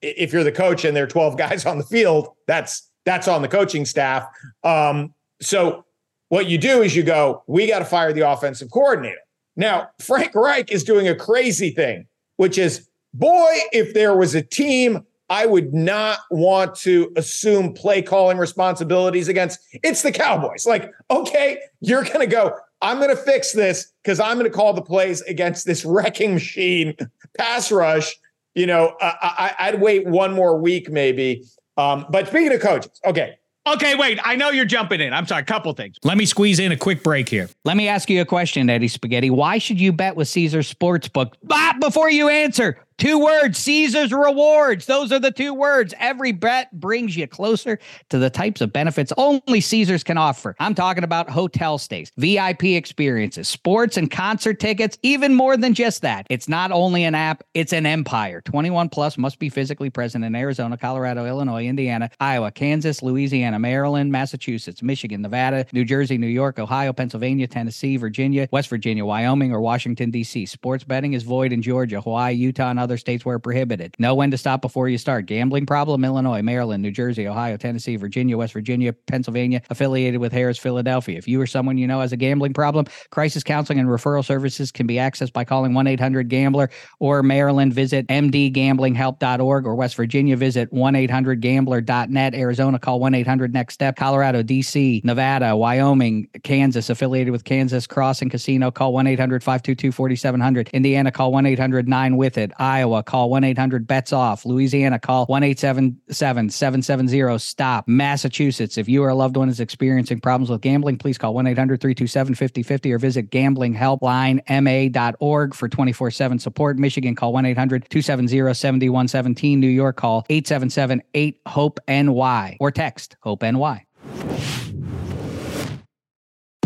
[0.00, 2.28] if you're the coach and there are 12 guys on the field.
[2.46, 4.26] That's that's on the coaching staff.
[4.64, 5.84] Um, so
[6.28, 9.20] what you do is you go, we got to fire the offensive coordinator.
[9.56, 14.42] Now Frank Reich is doing a crazy thing, which is, boy, if there was a
[14.42, 19.60] team I would not want to assume play calling responsibilities against.
[19.72, 20.64] It's the Cowboys.
[20.66, 24.56] Like, okay, you're going to go, I'm going to fix this because I'm going to
[24.56, 26.94] call the plays against this wrecking machine
[27.36, 28.14] pass rush.
[28.54, 31.44] You know, I, would wait one more week maybe.
[31.76, 33.38] Um, but speaking of coaches, okay,
[33.74, 34.18] Okay, wait.
[34.24, 35.12] I know you're jumping in.
[35.12, 35.42] I'm sorry.
[35.42, 35.96] A couple things.
[36.02, 37.50] Let me squeeze in a quick break here.
[37.64, 39.30] Let me ask you a question, Eddie Spaghetti.
[39.30, 41.34] Why should you bet with Caesar Sportsbook?
[41.50, 44.86] Ah, before you answer, Two words, Caesar's rewards.
[44.86, 45.94] Those are the two words.
[46.00, 47.78] Every bet brings you closer
[48.10, 50.56] to the types of benefits only Caesars can offer.
[50.58, 56.02] I'm talking about hotel stays, VIP experiences, sports and concert tickets, even more than just
[56.02, 56.26] that.
[56.28, 58.40] It's not only an app, it's an empire.
[58.40, 64.10] 21 plus must be physically present in Arizona, Colorado, Illinois, Indiana, Iowa, Kansas, Louisiana, Maryland,
[64.10, 69.60] Massachusetts, Michigan, Nevada, New Jersey, New York, Ohio, Pennsylvania, Tennessee, Virginia, West Virginia, Wyoming, or
[69.60, 70.46] Washington, D.C.
[70.46, 73.94] Sports betting is void in Georgia, Hawaii, Utah, and other states where prohibited.
[73.98, 75.26] Know when to stop before you start.
[75.26, 80.58] Gambling problem Illinois, Maryland, New Jersey, Ohio, Tennessee, Virginia, West Virginia, Pennsylvania, affiliated with Harrah's
[80.58, 81.18] Philadelphia.
[81.18, 84.70] If you or someone you know has a gambling problem, crisis counseling and referral services
[84.72, 90.36] can be accessed by calling 1 800 Gambler or Maryland, visit mdgamblinghelp.org or West Virginia,
[90.36, 92.34] visit 1 800 gambler.net.
[92.34, 93.96] Arizona, call 1 800 Next Step.
[93.96, 100.68] Colorado, DC, Nevada, Wyoming, Kansas, affiliated with Kansas Crossing Casino, call 1 800 522 4700.
[100.70, 102.52] Indiana, call 1 800 9 with it.
[102.78, 104.44] Iowa, call 1 800 bets off.
[104.44, 107.88] Louisiana, call 1 877 770 stop.
[107.88, 111.48] Massachusetts, if you or a loved one is experiencing problems with gambling, please call 1
[111.48, 116.78] 800 327 5050 or visit gamblinghelplinema.org for 24 7 support.
[116.78, 119.58] Michigan, call 1 800 270 7117.
[119.58, 123.86] New York, call 877 8 HOPE NY or text HOPE NY.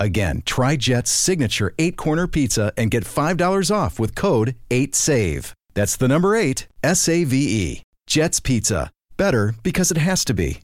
[0.00, 5.52] Again, try Jet's signature eight corner pizza and get $5 off with code 8SAVE.
[5.74, 7.82] That's the number eight, S A V E.
[8.06, 8.90] Jet's Pizza.
[9.16, 10.62] Better because it has to be.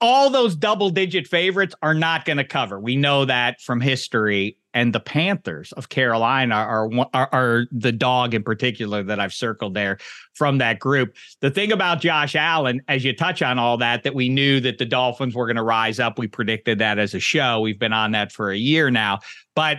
[0.00, 2.80] all those double digit favorites are not going to cover.
[2.80, 4.56] We know that from history.
[4.72, 9.74] And the Panthers of Carolina are, are, are the dog in particular that I've circled
[9.74, 9.98] there
[10.34, 11.16] from that group.
[11.40, 14.78] The thing about Josh Allen, as you touch on all that, that we knew that
[14.78, 16.18] the Dolphins were going to rise up.
[16.18, 17.60] We predicted that as a show.
[17.60, 19.18] We've been on that for a year now.
[19.56, 19.78] But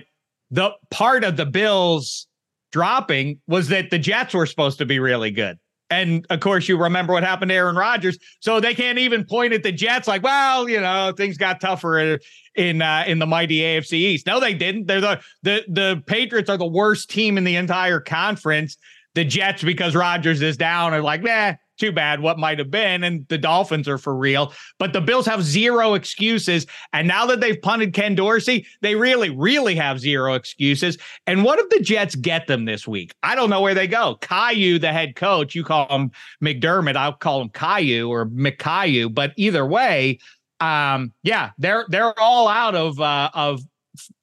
[0.50, 2.28] the part of the Bills
[2.72, 5.58] dropping was that the Jets were supposed to be really good.
[5.92, 8.18] And of course, you remember what happened to Aaron Rodgers.
[8.40, 12.18] So they can't even point at the Jets like, well, you know, things got tougher
[12.56, 14.26] in uh, in the mighty AFC East.
[14.26, 14.88] No, they didn't.
[14.88, 18.78] They're the the the Patriots are the worst team in the entire conference.
[19.14, 22.22] The Jets, because Rodgers is down, are like, nah, too bad.
[22.22, 24.54] What might have been, and the Dolphins are for real.
[24.78, 26.68] But the Bills have zero excuses.
[26.94, 30.98] And now that they've punted Ken Dorsey, they really, really have zero excuses.
[31.28, 33.14] And what if the Jets get them this week?
[33.24, 34.18] I don't know where they go.
[34.22, 39.14] Caillou, the head coach, you call him McDermott, I'll call him Caillou or McCaillou.
[39.14, 40.20] But either way,
[40.60, 43.62] um, yeah, they're they're all out of uh, of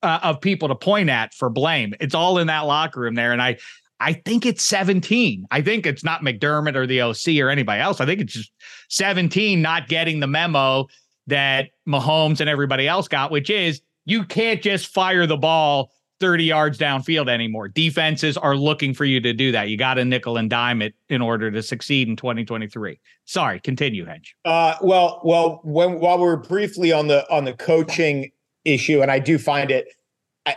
[0.02, 1.94] uh, of people to point at for blame.
[1.98, 3.58] It's all in that locker room there, and I
[4.00, 5.46] I think it's 17.
[5.50, 8.00] I think it's not McDermott or the OC or anybody else.
[8.00, 8.52] I think it's just
[8.90, 10.86] 17 not getting the memo
[11.26, 16.44] that Mahomes and everybody else got, which is you can't just fire the ball 30
[16.44, 17.68] yards downfield anymore.
[17.68, 19.68] Defenses are looking for you to do that.
[19.68, 22.98] You got to nickel and dime it in order to succeed in 2023.
[23.24, 24.28] Sorry, continue, Hench.
[24.44, 28.32] Uh, well, well, when while we're briefly on the on the coaching
[28.64, 29.86] issue, and I do find it,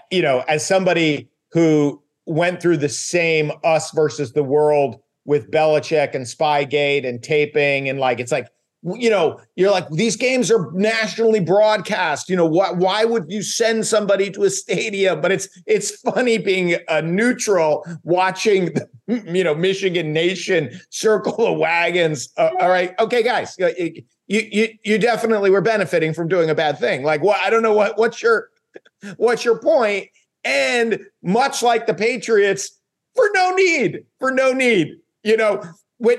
[0.10, 6.16] you know, as somebody who went through the same us versus the world with Belichick
[6.16, 8.48] and Spygate and taping, and like it's like
[8.84, 12.30] you know, you're like, these games are nationally broadcast.
[12.30, 15.22] You know, why why would you send somebody to a stadium?
[15.22, 18.90] But it's it's funny being a neutral watching, the,
[19.28, 22.30] you know, Michigan Nation circle the wagons.
[22.38, 26.80] Uh, all right, okay, guys, you, you you definitely were benefiting from doing a bad
[26.80, 27.04] thing.
[27.04, 27.38] Like, what?
[27.38, 28.50] Well, I don't know what what's your
[29.18, 30.08] what's your point?
[30.44, 32.80] And much like the Patriots,
[33.16, 35.64] for no need, for no need, you know,
[35.98, 36.18] when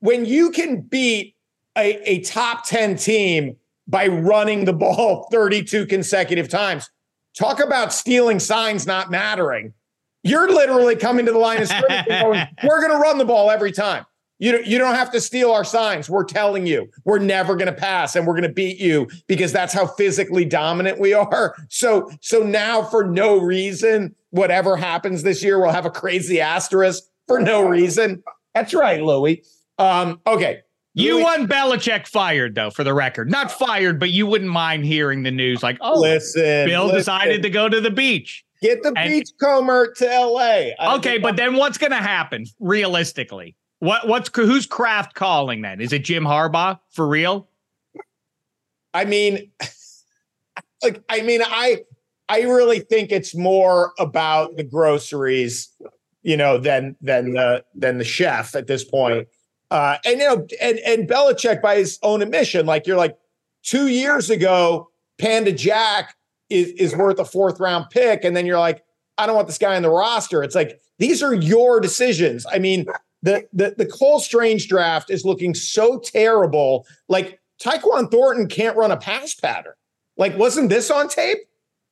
[0.00, 1.36] when you can beat
[1.76, 3.56] a, a top 10 team
[3.86, 6.90] by running the ball 32 consecutive times.
[7.38, 9.74] Talk about stealing signs not mattering.
[10.22, 13.50] You're literally coming to the line of scrimmage going, we're going to run the ball
[13.50, 14.06] every time.
[14.38, 16.10] You don't, you don't have to steal our signs.
[16.10, 19.52] We're telling you, we're never going to pass and we're going to beat you because
[19.52, 21.56] that's how physically dominant we are.
[21.68, 27.04] So, so now for no reason, whatever happens this year, we'll have a crazy asterisk
[27.26, 28.22] for no reason.
[28.54, 29.42] That's right, Louie.
[29.78, 30.60] Um, okay.
[30.94, 33.30] You want Belichick fired, though, for the record.
[33.30, 36.98] Not fired, but you wouldn't mind hearing the news like, oh, listen, Bill listen.
[36.98, 38.46] decided to go to the beach.
[38.62, 40.94] Get the and, beachcomber to LA.
[40.96, 43.54] Okay, but then what's going to happen realistically?
[43.78, 45.80] What what's who's Kraft calling then?
[45.80, 47.48] Is it Jim Harbaugh for real?
[48.94, 49.50] I mean,
[50.82, 51.84] like I mean, I
[52.28, 55.68] I really think it's more about the groceries,
[56.22, 59.28] you know, than than the than the chef at this point.
[59.70, 63.16] Uh, and you know, and and Belichick by his own admission, like you're like
[63.62, 66.16] two years ago, Panda Jack
[66.48, 68.84] is is worth a fourth round pick, and then you're like,
[69.18, 70.42] I don't want this guy on the roster.
[70.42, 72.46] It's like these are your decisions.
[72.50, 72.86] I mean,
[73.26, 76.86] the the the Cole Strange draft is looking so terrible.
[77.08, 79.74] Like Tyquan Thornton can't run a pass pattern.
[80.16, 81.38] Like, wasn't this on tape,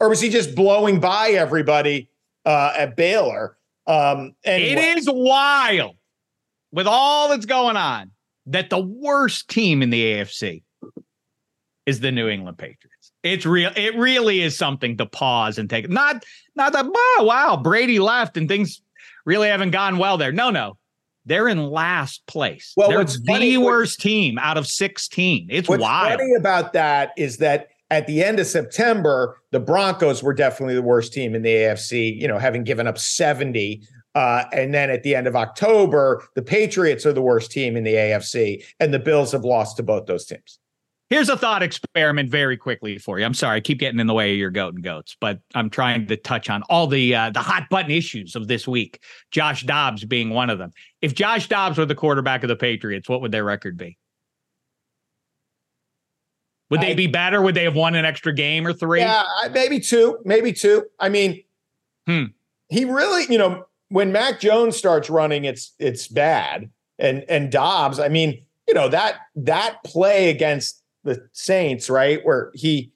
[0.01, 2.09] or was he just blowing by everybody
[2.47, 3.57] uh, at Baylor?
[3.87, 4.71] Um, anyway.
[4.71, 5.97] It is wild
[6.73, 8.13] with all that's going on,
[8.47, 10.63] that the worst team in the AFC
[11.85, 13.13] is the New England Patriots.
[13.25, 13.73] It's real.
[13.77, 15.89] It really is something to pause and take.
[15.91, 16.87] Not, not that.
[16.87, 18.81] Wow, wow, Brady left and things
[19.27, 20.33] really haven't gone well there.
[20.33, 20.79] No, no,
[21.27, 22.73] they're in last place.
[22.77, 25.47] Well, they're the funny- worst team out of sixteen.
[25.51, 26.19] It's What's wild.
[26.19, 30.83] funny about that is that at the end of September, the Broncos were definitely the
[30.83, 33.83] worst team in the AFC, you know, having given up 70.
[34.15, 37.85] Uh, and then at the end of October, the Patriots are the worst team in
[37.85, 40.59] the AFC, and the Bills have lost to both those teams.
[41.15, 43.25] Here's a thought experiment very quickly for you.
[43.25, 45.71] I'm sorry, I keep getting in the way of your goat and goats, but I'm
[45.71, 48.99] trying to touch on all the uh, the hot button issues of this week.
[49.31, 50.73] Josh Dobbs being one of them.
[51.03, 53.97] If Josh Dobbs were the quarterback of the Patriots, what would their record be?
[56.71, 57.41] Would they I- be better?
[57.41, 58.99] Would they have won an extra game or three?
[58.99, 59.23] Yeah,
[59.53, 60.85] maybe two, maybe two.
[60.99, 61.45] I mean,
[62.09, 62.25] Hmm.
[62.71, 66.71] he really, you know, when Mac Jones starts running, it's it's bad.
[66.99, 72.51] And and Dobbs, I mean, you know that that play against the Saints, right, where
[72.55, 72.93] he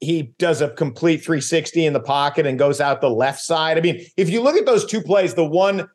[0.00, 3.78] he does a complete 360 in the pocket and goes out the left side.
[3.78, 5.88] I mean, if you look at those two plays, the one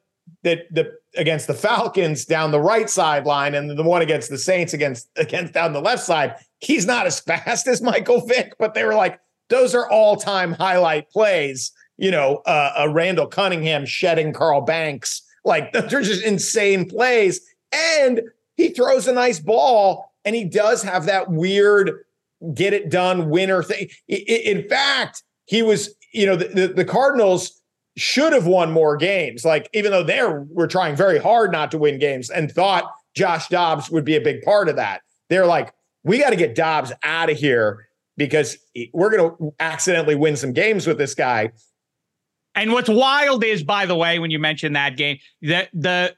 [0.43, 4.73] that the against the Falcons down the right sideline and the one against the Saints
[4.73, 8.83] against against down the left side, he's not as fast as Michael Vick, but they
[8.83, 11.71] were like those are all-time highlight plays.
[11.97, 17.41] You know, uh, a Randall Cunningham shedding Carl Banks, like those are just insane plays.
[17.71, 18.21] And
[18.55, 21.91] he throws a nice ball, and he does have that weird
[22.53, 23.89] get it done winner thing.
[24.07, 27.59] In fact, he was, you know, the, the, the Cardinals
[27.97, 29.43] should have won more games.
[29.43, 33.47] Like, even though they were trying very hard not to win games and thought Josh
[33.49, 35.01] Dobbs would be a big part of that.
[35.29, 38.57] They're like, we got to get Dobbs out of here because
[38.93, 41.51] we're going to accidentally win some games with this guy.
[42.55, 46.15] And what's wild is, by the way, when you mention that game, that the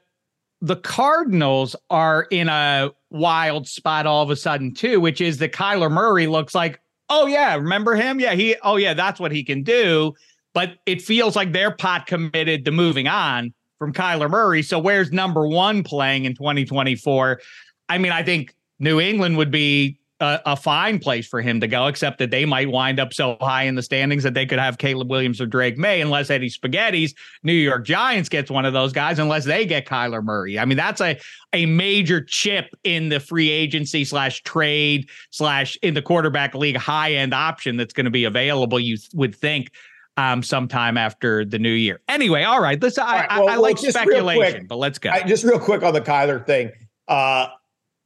[0.60, 5.52] the Cardinals are in a wild spot all of a sudden too, which is that
[5.52, 8.18] Kyler Murray looks like, oh yeah, remember him?
[8.18, 10.14] Yeah, he, oh yeah, that's what he can do.
[10.54, 14.62] But it feels like they're pot committed to moving on from Kyler Murray.
[14.62, 17.40] So where's number one playing in 2024?
[17.88, 21.66] I mean, I think New England would be a, a fine place for him to
[21.66, 24.60] go, except that they might wind up so high in the standings that they could
[24.60, 28.72] have Caleb Williams or Drake Maye, unless Eddie Spaghetti's New York Giants gets one of
[28.72, 30.58] those guys, unless they get Kyler Murray.
[30.58, 31.18] I mean, that's a
[31.52, 37.12] a major chip in the free agency slash trade slash in the quarterback league high
[37.12, 38.78] end option that's going to be available.
[38.78, 39.72] You th- would think
[40.16, 42.00] um, sometime after the new year.
[42.08, 42.80] Anyway, all right.
[42.80, 42.96] Let's.
[42.96, 45.10] I, right, well, I well, like real quick, speculation, but let's go.
[45.10, 46.70] I, just real quick on the Kyler thing.
[47.08, 47.48] Uh,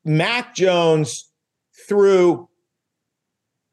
[0.04, 1.30] Mac Jones
[1.88, 2.48] threw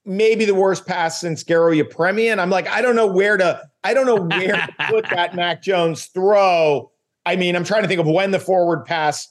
[0.06, 2.40] maybe the worst pass since Garo Yepremian.
[2.40, 5.62] I'm like, I don't know where to, I don't know where to put that Mac
[5.62, 6.92] Jones throw.
[7.26, 9.30] I mean, I'm trying to think of when the forward pass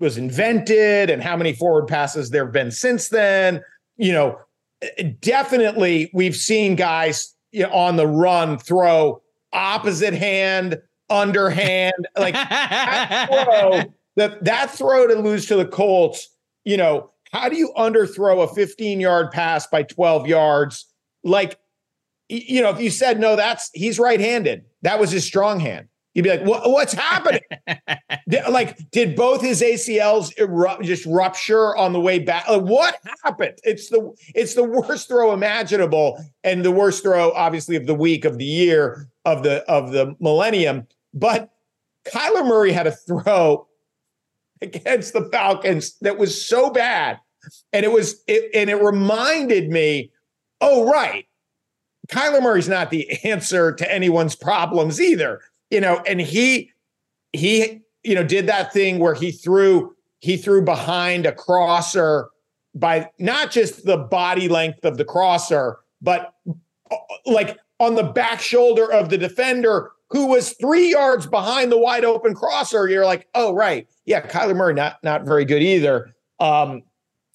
[0.00, 3.62] was invented and how many forward passes there have been since then.
[3.96, 4.38] You know,
[5.20, 9.22] definitely we've seen guys you know, on the run throw
[9.52, 16.28] opposite hand, underhand, like that throw, that that throw to lose to the Colts,
[16.64, 20.86] you know, how do you underthrow a 15 yard pass by 12 yards?
[21.24, 21.58] Like,
[22.28, 24.64] you know, if you said no, that's he's right handed.
[24.82, 25.88] That was his strong hand.
[26.14, 27.42] You'd be like, what, what's happening?
[28.48, 32.48] Like, did both his ACLs eru- just rupture on the way back?
[32.48, 33.58] Like, what happened?
[33.62, 38.24] It's the it's the worst throw imaginable, and the worst throw, obviously, of the week,
[38.24, 40.86] of the year, of the of the millennium.
[41.12, 41.50] But
[42.06, 43.66] Kyler Murray had a throw
[44.62, 47.18] against the Falcons that was so bad.
[47.72, 50.10] And it was it and it reminded me,
[50.60, 51.26] oh, right.
[52.08, 55.40] Kyler Murray's not the answer to anyone's problems either.
[55.70, 56.70] You know, and he
[57.32, 62.28] he, you know, did that thing where he threw he threw behind a crosser
[62.74, 66.34] by not just the body length of the crosser, but
[66.90, 66.96] uh,
[67.26, 72.04] like on the back shoulder of the defender who was three yards behind the wide
[72.04, 72.88] open crosser.
[72.88, 73.88] You're like, oh, right.
[74.04, 76.14] Yeah, Kyler Murray, not not very good either.
[76.38, 76.82] Um,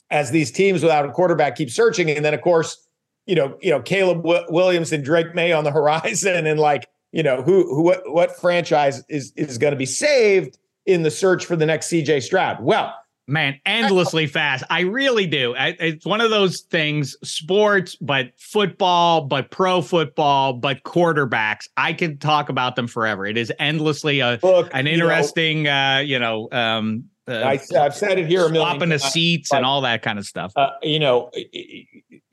[0.10, 2.10] as these teams without a quarterback keep searching.
[2.10, 2.88] And then, of course,
[3.26, 6.88] you know, you know, Caleb w- Williams and Drake Maye on the horizon, and like,
[7.12, 11.12] you know, who who what, what franchise is is going to be saved in the
[11.12, 12.62] search for the next CJ Stroud?
[12.62, 12.94] Well,
[13.28, 14.64] man endlessly fast.
[14.70, 15.56] I really do.
[15.56, 21.68] I, it's one of those things sports but football but pro football but quarterbacks.
[21.76, 23.26] I could talk about them forever.
[23.26, 27.60] It is endlessly a look, an you know, interesting uh you know um uh, I,
[27.78, 30.26] I've said it here a million swapping the seats but- and all that kind of
[30.26, 30.54] stuff.
[30.56, 31.30] uh, you know,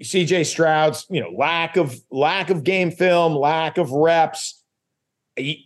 [0.02, 4.62] CJ Stroud's, you know, lack of lack of game film, lack of reps.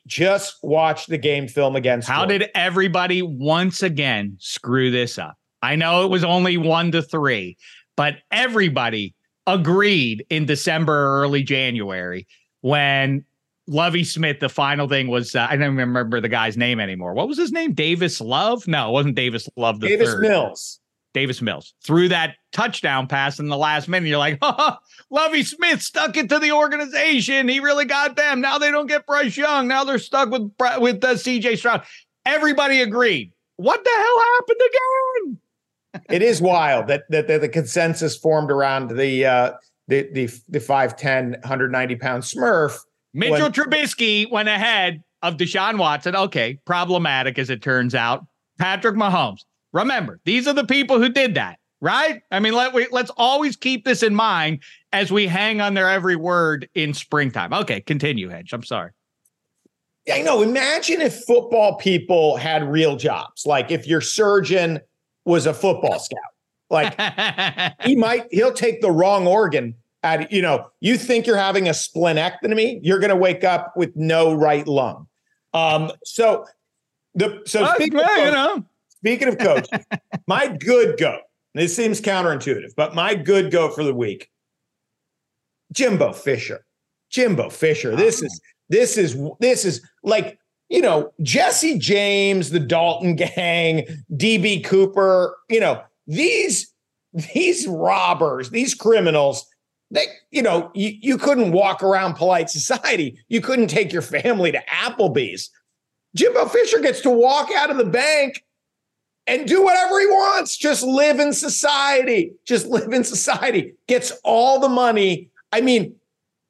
[0.06, 2.08] Just watch the game film against.
[2.08, 7.02] how did everybody once again screw this up i know it was only one to
[7.02, 7.56] three
[7.96, 9.14] but everybody
[9.48, 12.28] agreed in December or early January
[12.60, 13.24] when
[13.66, 17.14] Lovie Smith, the final thing was, uh, I don't even remember the guy's name anymore.
[17.14, 17.72] What was his name?
[17.72, 18.68] Davis Love?
[18.68, 19.80] No, it wasn't Davis Love.
[19.80, 20.22] The Davis third.
[20.22, 20.80] Mills.
[21.18, 24.08] Davis Mills threw that touchdown pass in the last minute.
[24.08, 24.76] You're like, oh,
[25.10, 27.48] Lovie Smith stuck it to the organization.
[27.48, 28.40] He really got them.
[28.40, 29.66] Now they don't get Bryce Young.
[29.66, 31.82] Now they're stuck with with uh, CJ Stroud.
[32.24, 33.32] Everybody agreed.
[33.56, 36.04] What the hell happened again?
[36.16, 39.52] it is wild that, that that the consensus formed around the uh,
[39.88, 42.78] the the the 5'10, 190 pound Smurf
[43.12, 46.14] Mitchell when, Trubisky went ahead of Deshaun Watson.
[46.14, 48.24] Okay, problematic as it turns out.
[48.60, 49.40] Patrick Mahomes.
[49.72, 52.22] Remember, these are the people who did that, right?
[52.30, 54.60] I mean, let we let's always keep this in mind
[54.92, 57.52] as we hang on their every word in springtime.
[57.52, 58.52] Okay, continue, Hench.
[58.52, 58.90] I'm sorry.
[60.06, 60.42] Yeah, I know.
[60.42, 63.44] Imagine if football people had real jobs.
[63.44, 64.80] Like if your surgeon
[65.24, 66.18] was a football scout.
[66.70, 66.98] Like
[67.82, 71.72] he might he'll take the wrong organ at you know you think you're having a
[71.72, 75.08] splenectomy you're going to wake up with no right lung
[75.54, 76.44] um so
[77.14, 78.64] the so speaking, of you know.
[78.98, 79.68] Speaking of coach
[80.26, 81.18] my good go
[81.54, 84.30] this seems counterintuitive but my good go for the week
[85.72, 86.64] jimbo fisher
[87.10, 88.46] jimbo fisher this is oh.
[88.68, 90.38] this is this is like
[90.68, 93.84] you know jesse james the dalton gang
[94.14, 96.72] db cooper you know these
[97.34, 99.46] these robbers these criminals
[99.90, 103.18] they, you know, you, you couldn't walk around polite society.
[103.28, 105.50] You couldn't take your family to Applebee's.
[106.14, 108.44] Jimbo Fisher gets to walk out of the bank
[109.28, 110.56] and do whatever he wants.
[110.56, 112.32] Just live in society.
[112.44, 113.74] Just live in society.
[113.86, 115.30] Gets all the money.
[115.52, 115.94] I mean,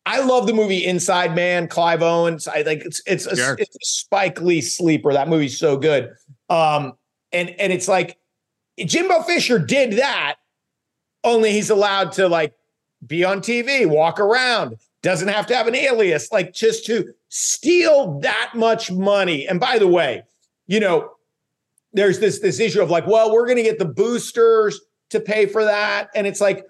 [0.07, 2.49] I love the movie Inside Man, Clive Owens.
[2.49, 3.57] I like it's it's a, sure.
[3.59, 5.12] it's a Spike Lee sleeper.
[5.12, 6.14] That movie's so good.
[6.49, 6.95] Um,
[7.33, 8.16] and and it's like
[8.79, 10.37] Jimbo Fisher did that,
[11.24, 12.55] only he's allowed to like
[13.07, 18.18] be on TV, walk around, doesn't have to have an alias, like just to steal
[18.20, 19.47] that much money.
[19.47, 20.22] And by the way,
[20.66, 21.12] you know,
[21.93, 24.80] there's this this issue of like, well, we're going to get the boosters
[25.11, 26.64] to pay for that, and it's like,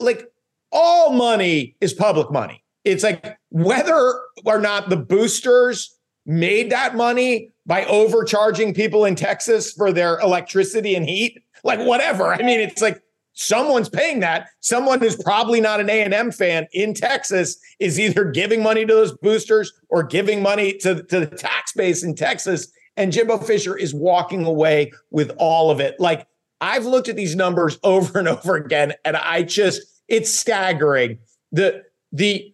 [0.00, 0.26] like
[0.72, 2.62] all money is public money.
[2.84, 9.72] It's like whether or not the boosters made that money by overcharging people in Texas
[9.72, 12.32] for their electricity and heat, like whatever.
[12.32, 13.02] I mean, it's like
[13.32, 14.48] someone's paying that.
[14.60, 19.16] Someone who's probably not an A&M fan in Texas is either giving money to those
[19.18, 22.72] boosters or giving money to, to the tax base in Texas.
[22.96, 25.98] And Jimbo Fisher is walking away with all of it.
[26.00, 26.26] Like
[26.60, 31.18] I've looked at these numbers over and over again, and I just it's staggering.
[31.52, 32.52] The the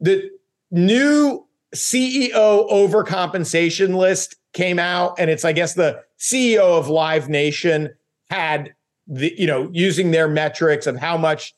[0.00, 0.30] the
[0.70, 7.90] new CEO overcompensation list came out, and it's I guess the CEO of Live Nation
[8.30, 8.74] had
[9.06, 11.54] the you know using their metrics of how much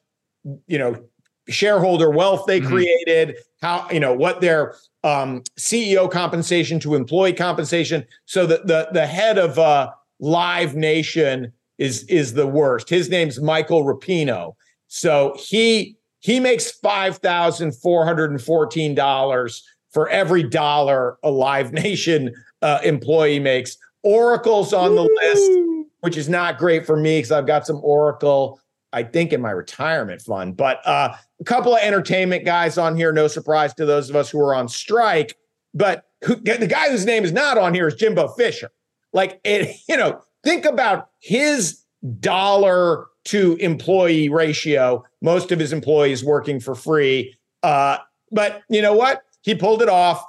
[0.67, 1.03] you know
[1.49, 2.71] shareholder wealth they mm-hmm.
[2.71, 8.05] created how you know what their um, ceo compensation to employee compensation.
[8.27, 12.89] So that the the head of uh, live nation is is the worst.
[12.89, 14.55] His name's michael rapino.
[14.89, 23.77] So he he makes $5414 for every dollar a live nation uh, employee makes.
[24.03, 25.53] Oracle's on the list
[26.01, 28.61] which is not great for me because I've got some Oracle,
[28.93, 30.57] I think, in my retirement fund.
[30.57, 33.13] But uh, a couple of entertainment guys on here.
[33.13, 35.37] No surprise to those of us who are on strike.
[35.75, 38.71] But who, the guy whose name is not on here is Jimbo Fisher.
[39.13, 41.83] Like it, you know, think about his
[42.21, 45.05] dollar to employee ratio.
[45.21, 47.37] Most of his employees working for free.
[47.63, 47.99] Uh,
[48.33, 49.23] but you know what?
[49.43, 50.25] He pulled it off.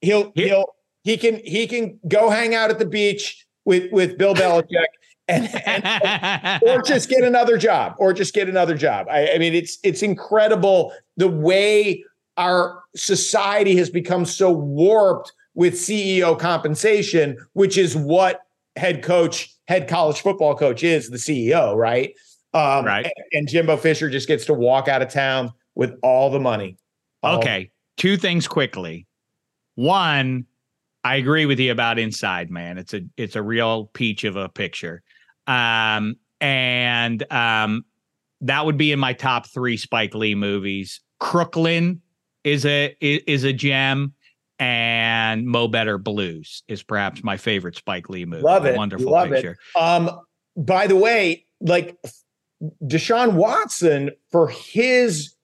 [0.00, 4.34] He'll he'll he can he can go hang out at the beach with with Bill
[4.34, 4.86] Belichick
[5.28, 9.06] and, and or just get another job or just get another job.
[9.10, 12.04] I, I mean, it's it's incredible the way
[12.36, 18.40] our society has become so warped with CEO compensation, which is what
[18.76, 22.14] head coach, head college football coach is the CEO, right?
[22.52, 23.04] Um, right.
[23.04, 26.76] And, and, Jimbo Fisher just gets to walk out of town with all the money.
[27.22, 27.70] All okay.
[27.96, 29.06] Two things quickly.
[29.74, 30.46] One,
[31.02, 32.78] I agree with you about Inside Man.
[32.78, 35.02] It's a it's a real peach of a picture.
[35.46, 37.84] Um, and um,
[38.40, 41.00] that would be in my top three Spike Lee movies.
[41.20, 42.00] Crooklyn
[42.44, 44.12] is a is a gem,
[44.58, 48.42] and Mo Better Blues is perhaps my favorite Spike Lee movie.
[48.42, 49.56] Love it, wonderful Love picture.
[49.74, 49.78] It.
[49.80, 50.10] Um,
[50.56, 51.96] by the way, like
[52.82, 55.34] Deshaun Watson for his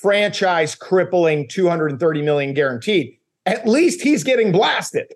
[0.00, 3.16] franchise crippling 230 million guaranteed,
[3.46, 5.06] at least he's getting blasted.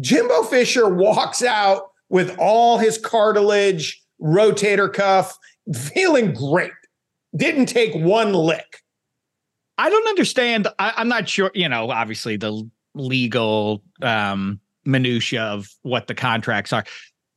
[0.00, 5.36] Jimbo Fisher walks out with all his cartilage, rotator cuff,
[5.74, 6.72] feeling great.
[7.36, 8.82] didn't take one lick.
[9.76, 10.66] I don't understand.
[10.78, 11.50] I, I'm not sure.
[11.54, 16.84] You know, obviously the legal um, minutia of what the contracts are.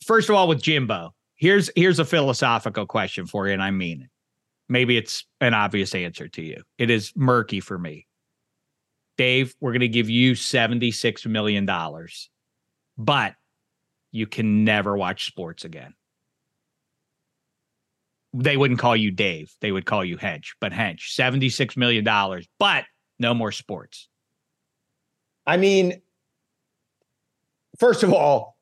[0.05, 4.03] First of all, with Jimbo, here's here's a philosophical question for you, and I mean
[4.03, 4.09] it.
[4.69, 6.63] Maybe it's an obvious answer to you.
[6.77, 8.07] It is murky for me.
[9.17, 11.69] Dave, we're going to give you $76 million,
[12.97, 13.35] but
[14.11, 15.93] you can never watch sports again.
[18.33, 19.53] They wouldn't call you Dave.
[19.59, 22.05] They would call you Hench, but Hench, $76 million,
[22.59, 22.85] but
[23.19, 24.07] no more sports.
[25.45, 26.01] I mean,
[27.77, 28.57] first of all,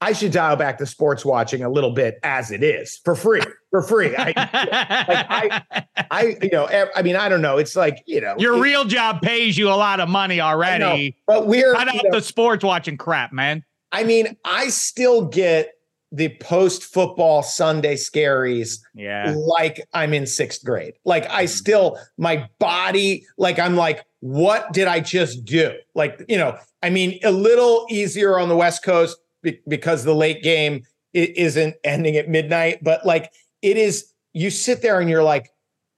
[0.00, 3.42] I should dial back the sports watching a little bit as it is for free,
[3.70, 4.14] for free.
[4.16, 7.58] I, like I, I, you know, I mean, I don't know.
[7.58, 11.10] It's like you know, your it, real job pays you a lot of money already.
[11.10, 13.62] Know, but we're cut out know, the sports watching crap, man.
[13.94, 15.72] I mean, I still get
[16.10, 18.80] the post football Sunday scaries.
[18.92, 20.94] Yeah, like I'm in sixth grade.
[21.04, 25.74] Like I still, my body, like I'm like, what did I just do?
[25.94, 30.14] Like you know, I mean, a little easier on the West Coast be- because the
[30.14, 30.82] late game
[31.12, 32.82] isn't ending at midnight.
[32.82, 33.30] But like
[33.62, 35.50] it is, you sit there and you're like,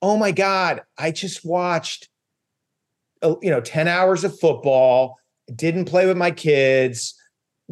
[0.02, 2.08] oh my God, I just watched,
[3.22, 5.16] uh, you know, 10 hours of football,
[5.54, 7.14] didn't play with my kids,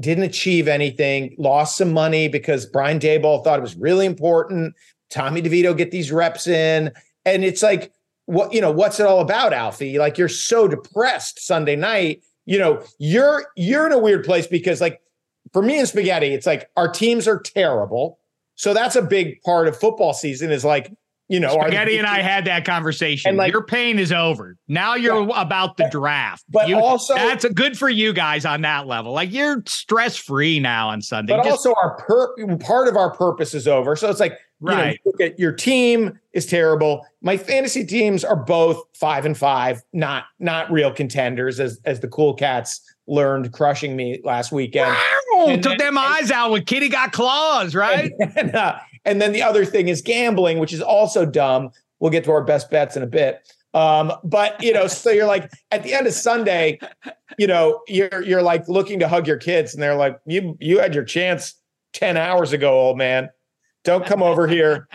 [0.01, 4.75] didn't achieve anything, lost some money because Brian Daboll thought it was really important.
[5.11, 6.93] Tommy DeVito get these reps in.
[7.25, 7.93] And it's like,
[8.27, 9.99] what, you know, what's it all about, Alfie?
[9.99, 12.23] Like you're so depressed Sunday night.
[12.47, 15.01] You know, you're you're in a weird place because like
[15.53, 18.19] for me and spaghetti, it's like our teams are terrible.
[18.57, 20.93] So that's a big part of football season is like,
[21.29, 23.31] you know, Spaghetti and I had that conversation.
[23.31, 24.57] And like, your pain is over.
[24.69, 26.45] Now you're yeah, about the draft.
[26.51, 29.13] But you, also that's a good for you guys on that level.
[29.13, 31.35] Like you're stress free now on Sunday.
[31.35, 33.97] But Just, also our per, part of our purpose is over.
[33.97, 34.77] So it's like right.
[34.77, 37.07] You know, look at your team is terrible.
[37.23, 42.09] My fantasy teams are both five and five, not not real contenders as as the
[42.09, 44.95] cool cats learned crushing me last weekend.
[45.33, 48.13] Wow, and took then, them eyes out when Kitty got claws, right?
[48.19, 51.71] And, and, uh, and, then the other thing is gambling, which is also dumb.
[52.01, 53.53] We'll get to our best bets in a bit.
[53.73, 56.79] Um, but you know, so you're like at the end of Sunday,
[57.39, 60.79] you know, you're you're like looking to hug your kids, and they're like, you you
[60.79, 61.55] had your chance
[61.95, 63.31] 10 hours ago, old man.
[63.85, 64.89] Don't come over here.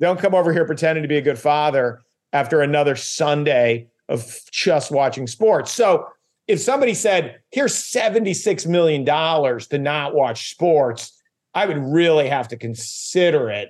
[0.00, 4.90] Don't come over here pretending to be a good father after another Sunday of just
[4.90, 5.72] watching sports.
[5.72, 6.06] So
[6.48, 11.21] if somebody said, here's $76 million to not watch sports,
[11.54, 13.68] I would really have to consider it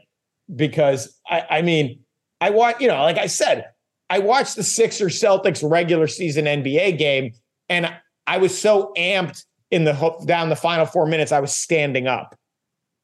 [0.54, 2.00] because I, I mean,
[2.40, 3.66] I want, you know, like I said,
[4.10, 7.32] I watched the Sixers Celtics regular season NBA game
[7.68, 7.92] and
[8.26, 12.38] I was so amped in the down the final four minutes, I was standing up.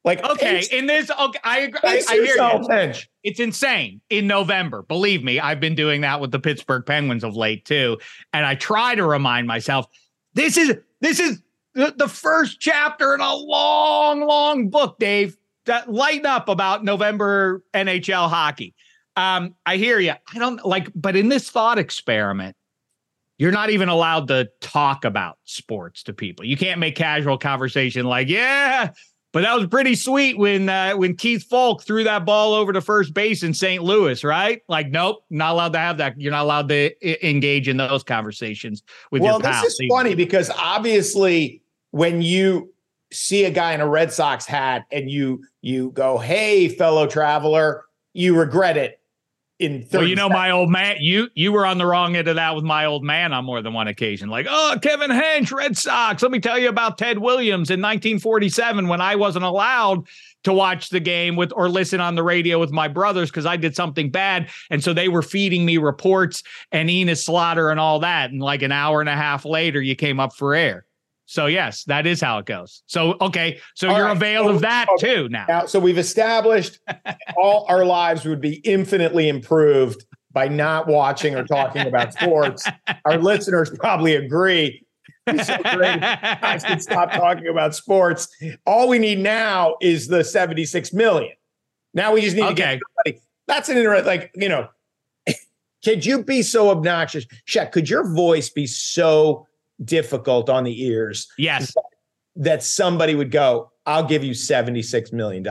[0.05, 1.81] Like okay, in this, okay, I agree.
[1.83, 2.93] I, I hear you.
[3.25, 4.83] It's insane in November.
[4.83, 7.99] Believe me, I've been doing that with the Pittsburgh Penguins of late too,
[8.33, 9.87] and I try to remind myself
[10.35, 11.43] this is this is
[11.79, 15.37] the, the first chapter in a long, long book, Dave.
[15.67, 18.75] That lighten up about November NHL hockey.
[19.17, 20.13] Um, I hear you.
[20.13, 22.57] I don't like, but in this thought experiment,
[23.37, 26.47] you're not even allowed to talk about sports to people.
[26.47, 28.93] You can't make casual conversation like, yeah,
[29.33, 32.81] but that was pretty sweet when uh, when Keith Foulke threw that ball over to
[32.81, 33.83] first base in St.
[33.83, 34.63] Louis, right?
[34.69, 36.19] Like, nope, not allowed to have that.
[36.19, 39.55] You're not allowed to I- engage in those conversations with well, your pals.
[39.55, 42.73] Well, this is funny because obviously when you
[43.13, 47.85] see a guy in a Red Sox hat and you you go, "Hey, fellow traveler,"
[48.13, 49.01] you regret it
[49.59, 50.39] in well, you know, seconds.
[50.39, 53.03] my old man, you you were on the wrong end of that with my old
[53.03, 54.29] man on more than one occasion.
[54.29, 56.23] Like, oh, Kevin Hench, Red Sox.
[56.23, 60.07] Let me tell you about Ted Williams in 1947 when I wasn't allowed
[60.45, 63.57] to watch the game with or listen on the radio with my brothers because I
[63.57, 64.49] did something bad.
[64.71, 68.31] And so they were feeding me reports and Enos Slaughter and all that.
[68.31, 70.87] And like an hour and a half later, you came up for air.
[71.29, 72.83] So yes, that is how it goes.
[72.87, 74.17] So okay, so all you're right.
[74.17, 75.15] availed so, of that okay.
[75.15, 75.45] too now.
[75.47, 75.67] now.
[75.67, 76.79] So we've established
[77.37, 82.67] all our lives would be infinitely improved by not watching or talking about sports.
[83.05, 84.87] Our listeners probably agree.
[85.27, 86.03] It's so great.
[86.03, 88.35] I can stop talking about sports.
[88.65, 91.35] All we need now is the 76 million.
[91.93, 92.81] Now we just need okay.
[93.05, 94.69] to get That's an interesting, like, you know,
[95.85, 97.27] could you be so obnoxious?
[97.45, 99.47] Shek, could your voice be so
[99.85, 101.29] difficult on the ears.
[101.39, 101.75] Yes.
[102.37, 105.47] That somebody would go, I'll give you $76 million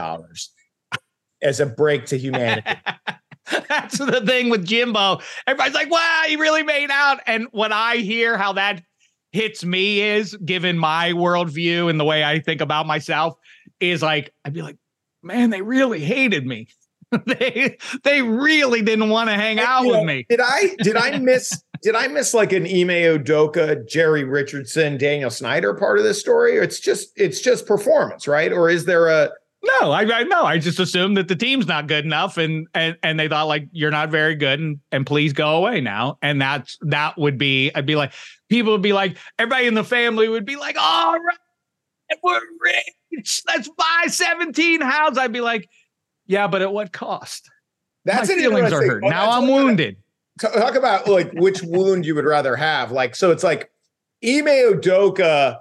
[1.42, 2.70] as a break to humanity.
[3.70, 5.20] That's the thing with Jimbo.
[5.46, 7.20] Everybody's like, wow, he really made out.
[7.26, 8.84] And when I hear how that
[9.32, 13.38] hits me is given my worldview and the way I think about myself,
[13.80, 14.78] is like, I'd be like,
[15.24, 16.68] man, they really hated me.
[17.26, 20.26] they they really didn't want to hang out You with know, me.
[20.30, 25.30] Did I did I miss did I miss like an Ime Udoka, Jerry Richardson, Daniel
[25.30, 26.58] Snyder part of this story?
[26.58, 28.52] Or it's just it's just performance, right?
[28.52, 29.32] Or is there a
[29.64, 32.98] No, I, I no, I just assumed that the team's not good enough, and and
[33.04, 36.18] and they thought like you're not very good, and and please go away now.
[36.22, 38.14] And that's that would be I'd be like
[38.50, 41.38] people would be like everybody in the family would be like, all right,
[42.24, 45.18] we're rich, let's buy 17 houses.
[45.18, 45.68] I'd be like,
[46.26, 47.50] yeah, but at what cost?
[48.06, 49.04] that's My an feelings are hurt.
[49.04, 49.98] well, now I'm wounded.
[50.40, 52.92] Talk about like which wound you would rather have.
[52.92, 53.70] Like, so it's like
[54.24, 55.60] Ime Udoka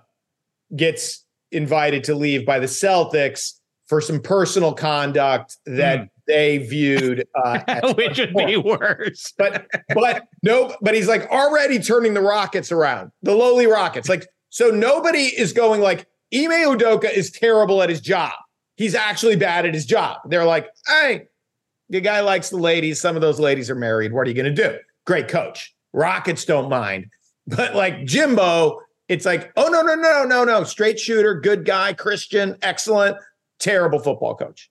[0.75, 3.53] gets invited to leave by the Celtics
[3.87, 6.05] for some personal conduct that Hmm.
[6.27, 9.33] they viewed uh, Which would be worse.
[9.39, 14.09] but but no, but he's like already turning the Rockets around, the lowly Rockets.
[14.09, 16.01] Like, so nobody is going like
[16.35, 18.33] Ime Udoka is terrible at his job.
[18.77, 20.19] He's actually bad at his job.
[20.29, 21.29] They're like, hey,
[21.89, 23.01] the guy likes the ladies.
[23.01, 24.13] Some of those ladies are married.
[24.13, 24.79] What are you going to do?
[25.07, 25.75] Great coach.
[25.93, 27.07] Rockets don't mind,
[27.47, 31.93] but like Jimbo, it's like, oh no no no no no, straight shooter, good guy,
[31.93, 33.17] Christian, excellent,
[33.59, 34.71] terrible football coach.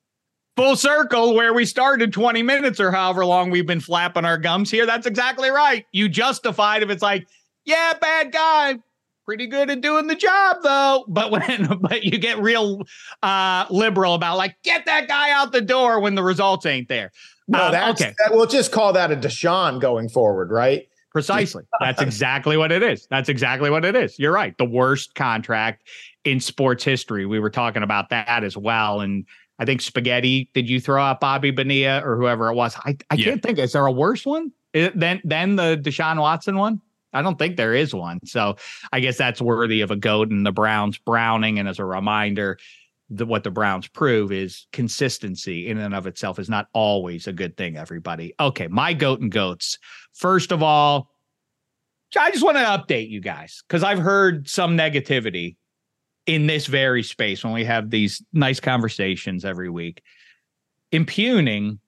[0.57, 4.71] Full circle where we started 20 minutes or however long we've been flapping our gums
[4.71, 4.85] here.
[4.85, 5.85] That's exactly right.
[5.91, 7.27] You justified if it's like,
[7.65, 8.79] yeah, bad guy,
[9.25, 11.05] pretty good at doing the job though.
[11.09, 12.83] But when but you get real
[13.23, 17.11] uh liberal about like get that guy out the door when the results ain't there.
[17.47, 18.13] No, Um, that's okay.
[18.19, 20.87] that, we'll just call that a Deshaun going forward, right?
[21.11, 21.63] Precisely.
[21.79, 23.07] That's exactly what it is.
[23.09, 24.19] That's exactly what it is.
[24.19, 24.57] You're right.
[24.57, 25.87] The worst contract
[26.25, 27.25] in sports history.
[27.25, 28.99] We were talking about that as well.
[28.99, 29.25] And
[29.57, 30.49] I think spaghetti.
[30.53, 32.75] Did you throw out Bobby Bonilla or whoever it was?
[32.83, 33.25] I, I Yeah.
[33.25, 33.59] can't think.
[33.59, 36.81] Is there a worse one than than the Deshaun Watson one?
[37.15, 38.19] I don't think there is one.
[38.25, 38.57] So
[38.91, 41.57] I guess that's worthy of a goat and the Browns browning.
[41.59, 42.57] And as a reminder,
[43.09, 47.33] the, what the Browns prove is consistency in and of itself is not always a
[47.33, 48.33] good thing, everybody.
[48.39, 49.77] Okay, my goat and goats.
[50.13, 51.09] First of all,
[52.17, 55.55] I just want to update you guys because I've heard some negativity
[56.25, 60.01] in this very space when we have these nice conversations every week,
[60.91, 61.79] impugning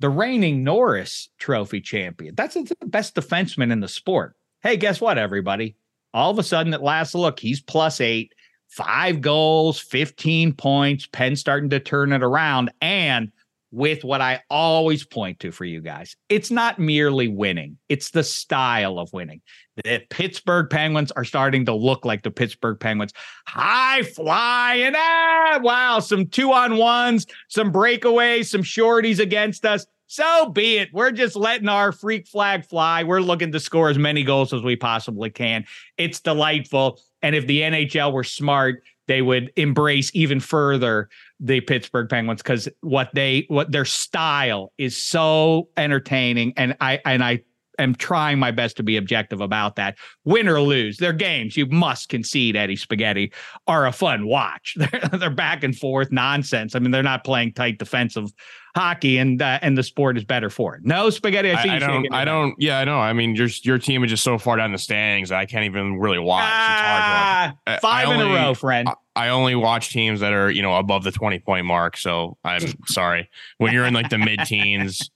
[0.00, 2.34] the reigning Norris Trophy champion.
[2.34, 4.36] That's the best defenseman in the sport.
[4.64, 5.76] Hey, guess what, everybody?
[6.14, 8.32] All of a sudden, at last look, he's plus eight,
[8.68, 12.72] five goals, 15 points, Penn starting to turn it around.
[12.80, 13.30] And
[13.72, 18.24] with what I always point to for you guys, it's not merely winning, it's the
[18.24, 19.42] style of winning.
[19.84, 23.12] The Pittsburgh Penguins are starting to look like the Pittsburgh Penguins.
[23.46, 24.94] High flying.
[24.96, 25.98] Ah, wow.
[25.98, 29.84] Some two on ones, some breakaways, some shorties against us.
[30.06, 30.90] So be it.
[30.92, 33.04] We're just letting our freak flag fly.
[33.04, 35.64] We're looking to score as many goals as we possibly can.
[35.96, 37.00] It's delightful.
[37.22, 41.08] And if the NHL were smart, they would embrace even further
[41.40, 46.54] the Pittsburgh Penguins because what they what their style is so entertaining.
[46.56, 47.42] And I and I
[47.78, 49.96] am trying my best to be objective about that.
[50.24, 53.32] Win or lose, their games, you must concede Eddie Spaghetti
[53.66, 54.74] are a fun watch.
[54.78, 56.74] They're, they're back and forth nonsense.
[56.74, 58.32] I mean, they're not playing tight defensive
[58.74, 60.84] hockey, and uh, and the sport is better for it.
[60.84, 62.12] No Spaghetti, I see I, you I don't.
[62.12, 62.54] I don't.
[62.58, 62.98] Yeah, I know.
[62.98, 65.30] I mean, your your team is just so far down the standings.
[65.32, 66.44] I can't even really watch.
[66.44, 67.80] It's Ah, hard to watch.
[67.80, 68.88] Five I in a row, friend.
[68.88, 71.96] I- I only watch teams that are you know above the twenty point mark.
[71.96, 73.30] So I'm sorry.
[73.58, 75.08] When you're in like the mid teens,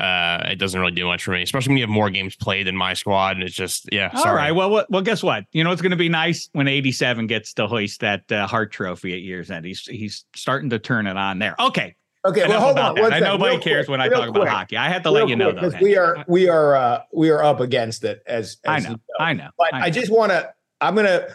[0.00, 1.42] uh, it doesn't really do much for me.
[1.42, 4.10] Especially when you have more games played than my squad, and it's just yeah.
[4.14, 4.36] All sorry.
[4.36, 4.52] right.
[4.52, 5.44] Well, well, well, guess what?
[5.52, 8.72] You know it's going to be nice when 87 gets to hoist that uh, Hart
[8.72, 9.64] Trophy at year's end.
[9.66, 11.54] He's he's starting to turn it on there.
[11.60, 11.94] Okay.
[12.26, 12.94] Okay, well, hold on.
[12.94, 13.04] that.
[13.04, 14.78] I second, nobody real cares quick, when I real talk about hockey.
[14.78, 15.70] I have to let you know quick, though.
[15.72, 18.90] 'cause we are we are uh, we are up against it as, I know.
[18.90, 19.50] you I know.
[19.58, 20.50] But I I, just want to.
[20.80, 21.26] I'm gonna.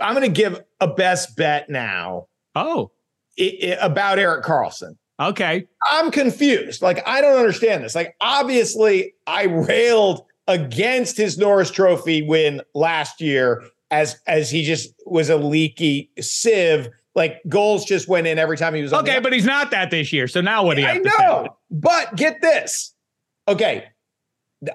[0.00, 2.26] I'm gonna give a best bet now
[2.56, 2.90] Oh,
[3.38, 4.96] i- i- about Erik Karlsson.
[5.20, 5.66] Okay.
[5.90, 6.82] I'm confused.
[6.82, 7.94] Like I don't understand this.
[7.94, 14.92] Like obviously, I railed against his Norris Trophy win last year as as he just
[15.06, 16.88] was a leaky sieve.
[17.14, 19.70] Like goals just went in every time he was on the Okay, but he's not
[19.72, 20.28] that this year.
[20.28, 22.94] So now what do you I have to know, but get this.
[23.48, 23.84] Okay,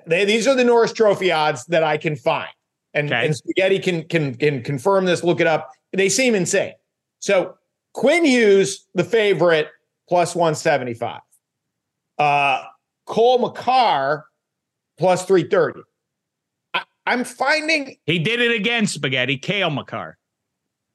[0.08, 2.50] they- these are the Norris Trophy odds that I can find,
[2.94, 3.26] and, Okay.
[3.28, 5.24] and Spaghetti can can can confirm this.
[5.24, 5.70] Look it up.
[5.94, 6.74] They seem insane.
[7.20, 7.56] So
[7.94, 9.68] Quinn Hughes, the favorite,
[10.08, 11.22] plus one seventy five.
[12.18, 12.64] Uh,
[13.06, 14.26] Cole Makar,
[14.97, 15.82] plus three thirty.
[17.06, 19.38] I'm finding He did it again, spaghetti.
[19.38, 20.18] Kale Makar.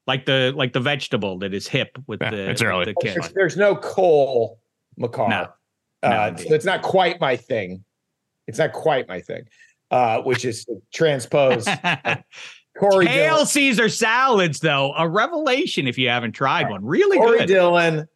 [0.07, 2.87] Like the like the vegetable that is hip with Yeah, the it's early.
[2.87, 3.15] the kid.
[3.17, 4.59] there's, there's no Cole
[4.97, 5.29] Makar.
[5.29, 5.49] No.
[6.03, 7.85] Uh, so it's not quite my thing.
[8.47, 9.43] It's not quite my thing,
[9.91, 11.67] uh, which is to transpose
[12.79, 16.85] Corey Kale Dillon, Caesar salads, though, a revelation if you haven't tried one.
[16.85, 17.49] Really Corey good.
[17.49, 18.09] Dillon,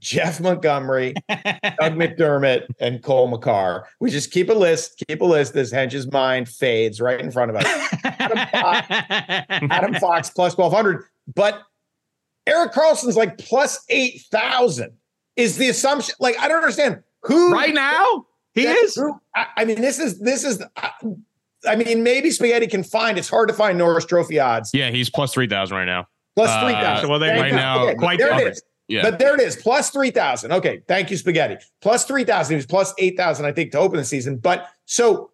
[0.00, 3.86] Jeff Montgomery, Doug McDermott, and Cole Makar.
[4.00, 5.52] We just keep a list, keep a list.
[5.52, 7.64] This hench's mind fades right in front of us.
[8.04, 11.04] Adam Fox, Adam Fox plus 1200.
[11.34, 11.62] But
[12.46, 14.90] Erik Karlsson's like plus 8,000
[15.36, 16.14] is the assumption.
[16.18, 18.96] Like, I don't understand who right now he is.
[18.96, 20.90] Who, I, I, mean, this is, this is, I,
[21.68, 24.70] I, mean, maybe Spaghetti can find, it's hard to find Norris Trophy odds.
[24.72, 26.08] Yeah, he's plus 3,000 right now.
[26.36, 27.04] Plus 3,000.
[27.04, 28.62] Uh, well, they, right now, quite there it is.
[28.90, 29.02] Yeah.
[29.02, 30.50] But there it is, plus 3,000.
[30.50, 30.82] Okay.
[30.88, 31.56] Thank you, Spaghetti.
[31.80, 32.52] Plus 3,000.
[32.52, 34.36] He was plus 8,000, I think, to open the season.
[34.36, 35.30] But so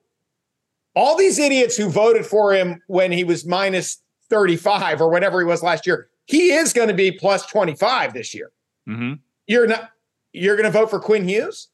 [0.95, 5.47] all these idiots who voted for him when he was minus 35 or whatever he
[5.47, 8.53] was last year, he is going to be plus 25 this year.
[8.87, 9.15] Mm-hmm.
[9.47, 9.91] You're not,
[10.33, 11.69] you're going to vote for Quinn Hughes?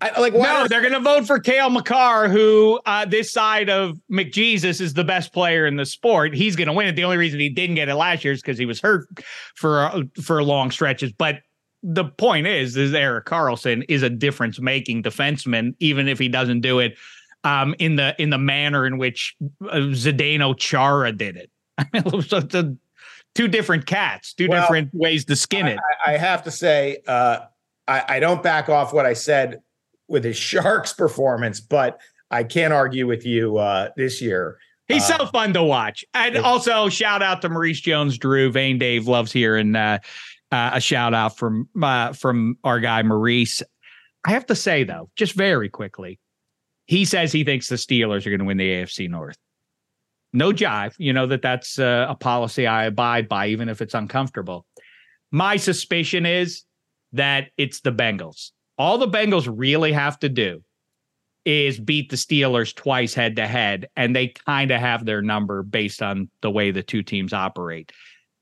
[0.00, 3.98] I, like no, they're going to vote for Kale Makar, who uh, this side of
[4.10, 6.34] McJesus is the best player in the sport.
[6.34, 6.96] He's going to win it.
[6.96, 9.08] The only reason he didn't get it last year is because he was hurt
[9.54, 11.12] for uh, for long stretches.
[11.12, 11.40] But
[11.82, 16.60] the point is, is Erik Karlsson is a difference making defenseman, even if he doesn't
[16.60, 16.96] do it
[17.44, 21.50] um, in the in the manner in which uh, Zdeno Chara did it.
[21.78, 22.76] I mean, it a,
[23.34, 25.78] two different cats, two well, different ways to skin it.
[26.04, 27.40] I, I have to say, uh,
[27.86, 29.60] I, I don't back off what I said
[30.08, 32.00] with his Sharks performance, but
[32.30, 34.58] I can't argue with you uh, this year.
[34.88, 36.04] He's uh, so fun to watch.
[36.14, 38.50] And also shout out to Maurice Jones Drew.
[38.50, 39.98] Vane Dave loves hearing uh,
[40.50, 43.62] uh, a shout out from uh, from our guy Maurice.
[44.24, 46.18] I have to say though, just very quickly,
[46.86, 49.36] he says he thinks the Steelers are going to win the AFC North.
[50.32, 50.94] No jive.
[50.98, 54.66] You know that that's uh, a policy I abide by, even if it's uncomfortable.
[55.30, 56.64] My suspicion is
[57.12, 60.62] that it's the Bengals all the Bengals really have to do
[61.44, 65.62] is beat the Steelers twice head to head, and they kind of have their number
[65.62, 67.90] based on the way the two teams operate.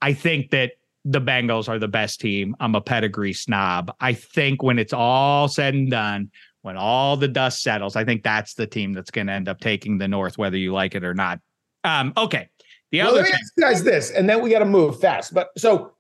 [0.02, 0.72] I think that
[1.04, 2.56] the Bengals are the best team.
[2.58, 3.94] I'm a pedigree snob.
[4.00, 6.30] I think when it's all said and done,
[6.62, 9.60] when all the dust settles, I think that's the team that's going to end up
[9.60, 11.38] taking the North, whether you like it or not.
[11.84, 12.48] Um, okay.
[12.90, 15.00] The well, other let me ask you guys this, and then we got to move
[15.00, 15.32] fast.
[15.32, 15.92] But so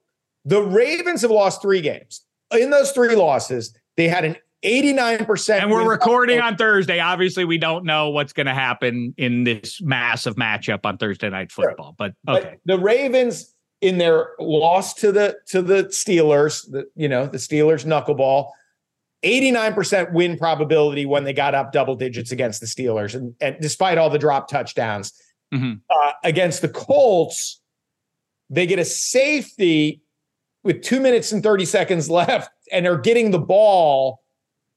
[0.44, 2.22] the Ravens have lost three games.
[2.50, 5.62] In those three losses, they had an 89%.
[5.62, 6.98] And we're recording on Thursday.
[6.98, 11.52] Obviously, we don't know what's going to happen in this massive matchup on Thursday night
[11.52, 11.94] football.
[12.00, 12.10] Sure.
[12.26, 12.50] But okay.
[12.50, 17.38] But the Ravens in their loss to the to the Steelers, the you know, the
[17.38, 18.50] Steelers knuckleball,
[19.22, 23.14] 89% win probability when they got up double digits against the Steelers.
[23.14, 25.12] And, and despite all the drop touchdowns
[25.54, 25.74] mm-hmm.
[25.90, 27.60] uh, against the Colts,
[28.50, 30.02] they get a safety
[30.64, 34.22] with two minutes and 30 seconds left and are getting the ball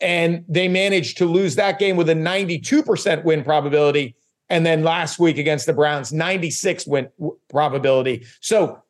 [0.02, 4.16] and they managed to lose that game with a 92% win probability
[4.50, 7.10] and then last week against the Browns 96 win
[7.50, 8.26] probability.
[8.42, 8.82] So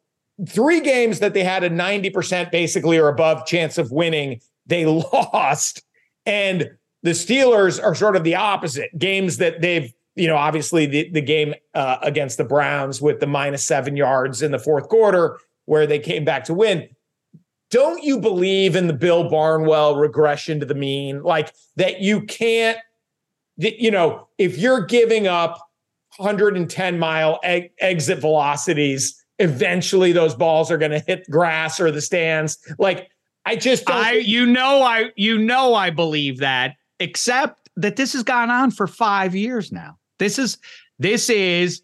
[0.47, 5.83] three games that they had a 90% basically or above chance of winning, they lost.
[6.25, 6.71] And
[7.03, 8.97] the Steelers are sort of the opposite.
[8.97, 13.27] Games that they've, you know, obviously the, the game uh, against the Browns with the
[13.27, 16.89] minus seven yards in the fourth quarter, where they came back to win
[17.69, 21.21] don't you believe in the Bill Barnwell regression to the mean?
[21.23, 22.77] Like that you can't,
[23.57, 25.59] you know, if you're giving up
[26.17, 32.01] 110 mile e- exit velocities, eventually those balls are going to hit grass or the
[32.01, 32.57] stands.
[32.77, 33.09] Like
[33.45, 38.23] I just, I, you know, I, you know, I believe that, except that this has
[38.23, 39.97] gone on for five years now.
[40.17, 40.57] This is,
[40.97, 41.81] this is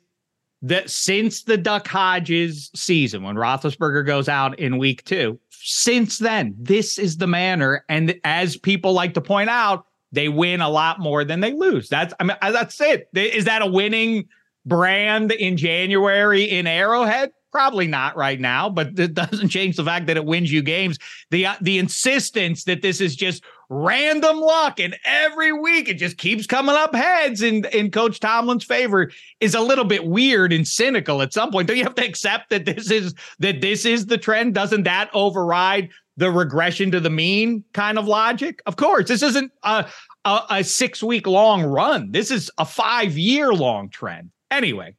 [0.61, 6.55] that since the Duck Hodges season, when Roethlisberger goes out in week two, since then,
[6.59, 7.83] this is the manner.
[7.89, 11.89] And as people like to point out, they win a lot more than they lose.
[11.89, 13.09] That's I mean that's it.
[13.15, 14.29] Is that a winning
[14.65, 17.31] brand in January in Arrowhead?
[17.51, 20.99] Probably not right now, but it doesn't change the fact that it wins you games.
[21.31, 26.17] The uh, the insistence that this is just random luck and every week it just
[26.17, 30.67] keeps coming up heads in in coach Tomlin's favor is a little bit weird and
[30.67, 31.67] cynical at some point.
[31.67, 34.53] Don't you have to accept that this is that this is the trend?
[34.53, 38.61] Doesn't that override the regression to the mean kind of logic?
[38.65, 39.87] Of course this isn't a
[40.25, 42.11] a, a 6 week long run.
[42.11, 44.31] This is a 5 year long trend.
[44.51, 44.95] Anyway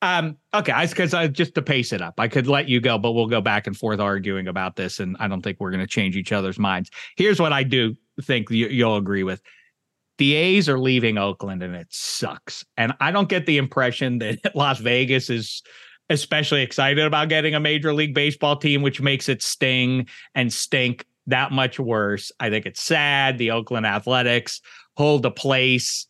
[0.00, 2.98] Um, okay, because I, I, just to pace it up, I could let you go,
[2.98, 5.80] but we'll go back and forth arguing about this, and I don't think we're going
[5.80, 6.90] to change each other's minds.
[7.16, 9.42] Here's what I do think you, you'll agree with:
[10.18, 12.64] the A's are leaving Oakland, and it sucks.
[12.76, 15.62] And I don't get the impression that Las Vegas is
[16.08, 21.04] especially excited about getting a major league baseball team, which makes it sting and stink
[21.26, 22.30] that much worse.
[22.38, 23.38] I think it's sad.
[23.38, 24.60] The Oakland Athletics
[24.96, 26.06] hold a place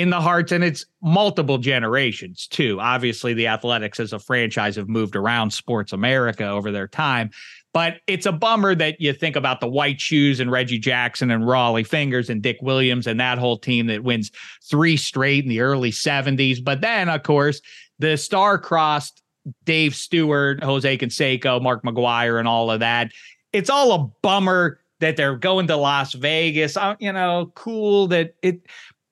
[0.00, 4.88] in the hearts and it's multiple generations too obviously the athletics as a franchise have
[4.88, 7.30] moved around sports america over their time
[7.74, 11.44] But it's a bummer that you think about the white shoes and Reggie Jackson and
[11.44, 14.30] Rollie Fingers and Dick Williams and that whole team that wins
[14.62, 16.64] three straight in the early 70s.
[16.64, 17.60] But then, of course,
[17.98, 19.22] the star-crossed
[19.64, 23.12] Dave Stewart, Jose Canseco, Mark McGwire, and all of that.
[23.52, 26.76] It's all a bummer that they're going to Las Vegas.
[26.76, 28.62] Uh, you know, cool that it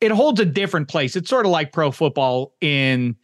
[0.01, 1.17] it holds a different place.
[1.17, 3.17] It's sort of like pro football in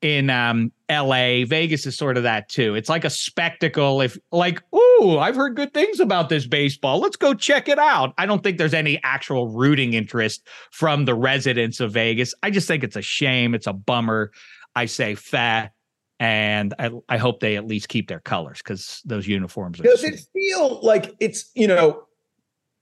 [0.00, 1.44] in um, LA.
[1.46, 2.74] Vegas is sort of that too.
[2.74, 4.00] It's like a spectacle.
[4.00, 7.00] If like, ooh, I've heard good things about this baseball.
[7.00, 8.12] Let's go check it out.
[8.18, 12.34] I don't think there's any actual rooting interest from the residents of Vegas.
[12.42, 13.54] I just think it's a shame.
[13.54, 14.30] It's a bummer.
[14.76, 15.72] I say fat
[16.20, 19.78] and I, I hope they at least keep their colors because those uniforms.
[19.78, 20.14] Does sweet.
[20.14, 22.04] it feel like it's you know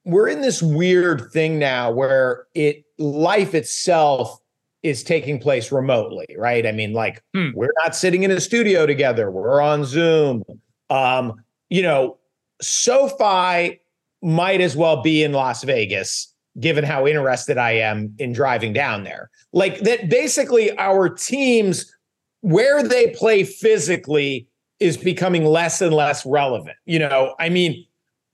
[0.05, 4.39] we're in this weird thing now where it life itself
[4.83, 6.67] is taking place remotely, right?
[6.67, 7.51] I mean, like hmm.
[7.55, 10.43] we're not sitting in a studio together; we're on Zoom.
[10.91, 12.19] Um, you know,
[12.61, 13.81] SoFi
[14.23, 19.05] might as well be in Las Vegas, given how interested I am in driving down
[19.05, 19.31] there.
[19.53, 21.95] Like that, basically, our teams
[22.41, 24.49] where they play physically
[24.81, 26.77] is becoming less and less relevant.
[26.87, 27.87] You know, I mean,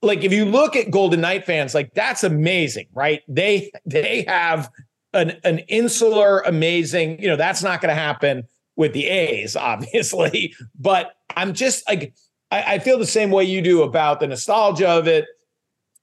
[0.02, 3.22] like if you look at Golden Knight fans, like that's amazing, right?
[3.28, 4.70] They they have
[5.12, 7.20] an an insular, amazing.
[7.20, 8.44] You know, that's not going to happen
[8.76, 10.54] with the A's, obviously.
[10.78, 12.14] But I'm just like
[12.50, 15.26] I, I feel the same way you do about the nostalgia of it.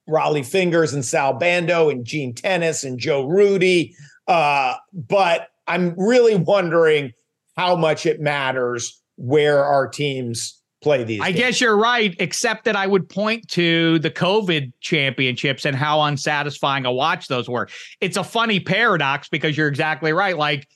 [0.08, 3.94] Rollie Fingers and Sal Bando and Gene Tenace and Joe Rudi.
[4.28, 7.12] Uh, but I'm really wondering
[7.56, 11.20] how much it matters where our teams play these.
[11.20, 16.00] I guess you're right, except that I would point to the COVID championships and how
[16.02, 17.68] unsatisfying a watch those were.
[18.00, 20.38] It's a funny paradox because you're exactly right.
[20.38, 20.68] Like,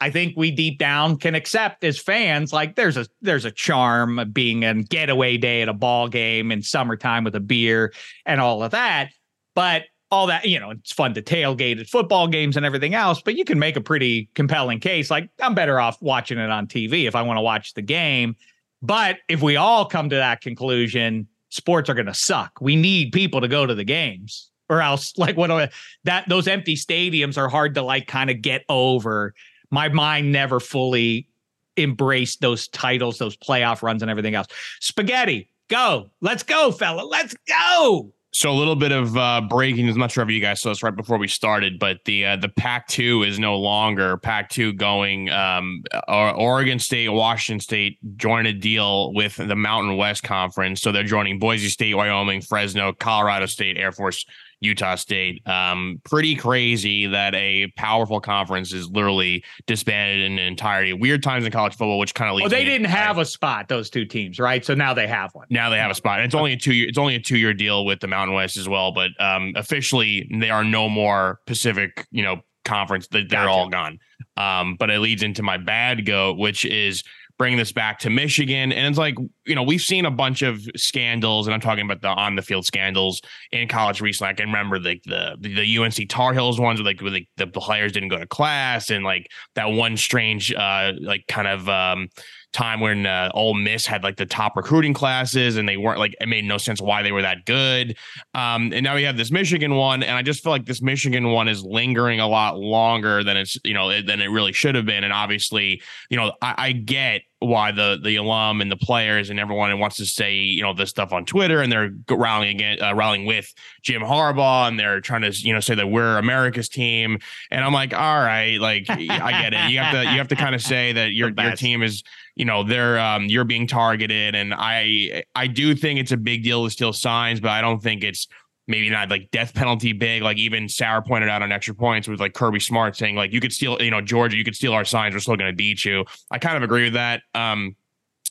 [0.00, 4.20] I think we deep down can accept as fans, like there's a there's a charm
[4.20, 7.92] of being a getaway day at a ball game in summertime with a beer
[8.24, 9.08] and all of that.
[9.56, 13.20] But all that, you know, it's fun to tailgate at football games and everything else,
[13.20, 15.10] but you can make a pretty compelling case.
[15.10, 18.36] Like, I'm better off watching it on TV if I want to watch the game.
[18.82, 22.58] But if we all come to that conclusion, sports are going to suck.
[22.60, 25.72] We need people to go to the games, or else, like, what
[26.04, 29.34] that those empty stadiums are hard to like kind of get over.
[29.70, 31.28] My mind never fully
[31.76, 34.46] embraced those titles, those playoff runs, and everything else.
[34.80, 36.10] Spaghetti, go.
[36.20, 37.02] Let's go, fella.
[37.02, 38.12] Let's go.
[38.36, 39.88] So a little bit of uh, breaking.
[39.88, 42.36] I'm not sure if you guys saw this right before we started, but the uh,
[42.36, 45.30] the Pac-2 is no longer Pac-2 going.
[45.30, 51.02] Um, Oregon State, Washington State joined a deal with the Mountain West Conference, so they're
[51.02, 54.26] joining Boise State, Wyoming, Fresno, Colorado State, Air Force
[54.60, 55.46] Utah State.
[55.46, 60.92] Um, pretty crazy that a powerful conference is literally disbanded in entirety.
[60.92, 62.50] Weird times in college football, which kind of leads.
[62.50, 64.64] Well, they didn't have a spot; those two teams, right?
[64.64, 65.46] So now they have one.
[65.50, 66.18] Now they have a spot.
[66.18, 66.88] And it's only a two year.
[66.88, 68.92] It's only a two year deal with the Mountain West as well.
[68.92, 72.06] But um, officially, they are no more Pacific.
[72.10, 73.08] You know, conference.
[73.08, 73.48] They're gotcha.
[73.48, 73.98] all gone.
[74.36, 77.02] Um, but it leads into my bad goat, which is
[77.38, 78.72] bring this back to Michigan.
[78.72, 82.00] And it's like, you know, we've seen a bunch of scandals, and I'm talking about
[82.00, 83.20] the on the field scandals
[83.52, 84.30] in college recently.
[84.30, 87.26] I can remember like the, the, the UNC Tar Heels ones, where like where the,
[87.36, 91.68] the players didn't go to class, and like that one strange, uh, like kind of
[91.68, 92.08] um,
[92.56, 96.16] time when uh, Ole Miss had like the top recruiting classes and they weren't like
[96.20, 97.96] it made no sense why they were that good.
[98.34, 101.30] Um, and now we have this Michigan one, and I just feel like this Michigan
[101.30, 104.86] one is lingering a lot longer than it's you know than it really should have
[104.86, 105.04] been.
[105.04, 109.38] And obviously, you know, I, I get why the the alum and the players and
[109.38, 112.94] everyone wants to say you know this stuff on Twitter and they're rallying again uh,
[112.94, 117.18] rallying with Jim Harbaugh and they're trying to you know say that we're America's team.
[117.50, 119.70] And I'm like all right like I get it.
[119.70, 122.02] You have to you have to kind of say that your your team is
[122.36, 124.34] you know they're um, you're being targeted.
[124.34, 127.82] And i i do think it's a big deal to steal signs but i don't
[127.82, 128.26] think it's
[128.68, 132.20] maybe not like death penalty big like even Sauer pointed out on extra points with
[132.20, 134.84] like kirby smart saying like you could steal you know georgia you could steal our
[134.84, 137.76] signs we're still going to beat you i kind of agree with that um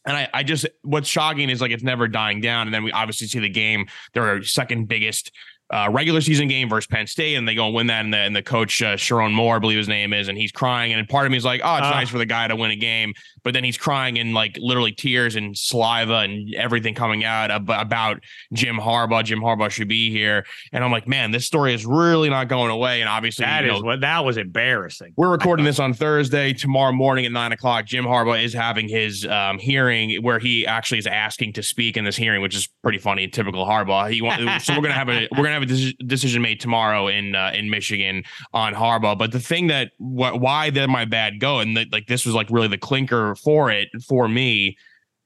[0.06, 2.68] and I, I just what's shocking is like it's never dying down.
[2.68, 3.88] And then we obviously see the game.
[4.14, 5.32] They're second biggest
[5.72, 8.06] uh, regular season game versus Penn State, and they go and win that.
[8.06, 10.52] And the, and the coach uh, Sherrone Moore, I believe his name is, and he's
[10.52, 10.94] crying.
[10.94, 12.70] And part of me is like, oh, it's uh, nice for the guy to win
[12.70, 13.14] a game,
[13.44, 17.70] but then he's crying in like literally tears and saliva and everything coming out ab-
[17.70, 18.22] about
[18.54, 19.24] Jim Harbaugh.
[19.24, 22.70] Jim Harbaugh should be here, and I'm like, man, this story is really not going
[22.70, 23.02] away.
[23.02, 25.14] And obviously, that you know, is what that was embarrassing.
[25.18, 26.54] We're recording this on Thursday.
[26.54, 31.00] Tomorrow morning at nine o'clock, Jim Harbaugh is having his um, hearing where he actually
[31.00, 33.28] is asking to speak in this hearing, which is pretty funny.
[33.28, 34.12] Typical Harbaugh.
[34.12, 37.36] He want, so we're gonna have a we're gonna have a decision made tomorrow in
[37.36, 39.18] uh, in Michigan on Harbaugh.
[39.18, 42.36] But the thing that wh- why did my bad go and the, like this was
[42.36, 44.78] like really the clinker for it for me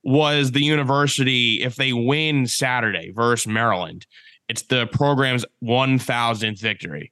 [0.03, 4.05] was the university if they win Saturday versus Maryland,
[4.47, 7.11] it's the program's 1000th victory.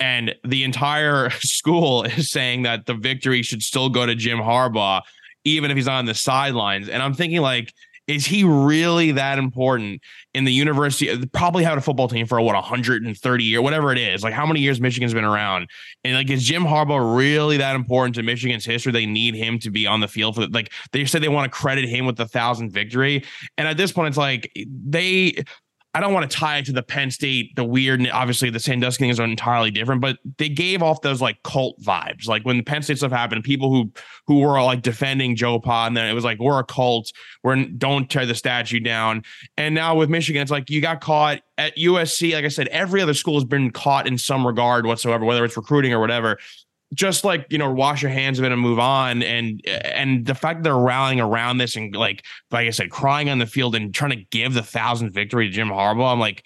[0.00, 5.02] And the entire school is saying that the victory should still go to Jim Harbaugh,
[5.44, 6.88] even if he's on the sidelines.
[6.88, 7.72] And I'm thinking, like,
[8.08, 10.00] is he really that important
[10.32, 11.10] in the university?
[11.10, 14.24] Uh, probably had a football team for what 130 years, whatever it is.
[14.24, 15.68] Like how many years Michigan's been around,
[16.02, 18.90] and like is Jim Harbaugh really that important to Michigan's history?
[18.90, 21.56] They need him to be on the field for like they said they want to
[21.56, 23.24] credit him with the thousand victory,
[23.58, 25.44] and at this point it's like they
[25.94, 29.04] I don't want to tie it to the Penn State, the weird, obviously the Sandusky
[29.04, 32.28] things are entirely different, but they gave off those like cult vibes.
[32.28, 33.90] Like when the Penn State stuff happened, people who
[34.26, 37.10] who were like defending Joe Pa, and then it was like, we're a cult,
[37.42, 39.22] we're don't tear the statue down.
[39.56, 42.34] And now with Michigan, it's like you got caught at USC.
[42.34, 45.56] Like I said, every other school has been caught in some regard whatsoever, whether it's
[45.56, 46.38] recruiting or whatever
[46.94, 50.34] just like you know wash your hands of it and move on and and the
[50.34, 53.74] fact that they're rallying around this and like like i said crying on the field
[53.74, 56.42] and trying to give the thousand victory to jim harbaugh i'm like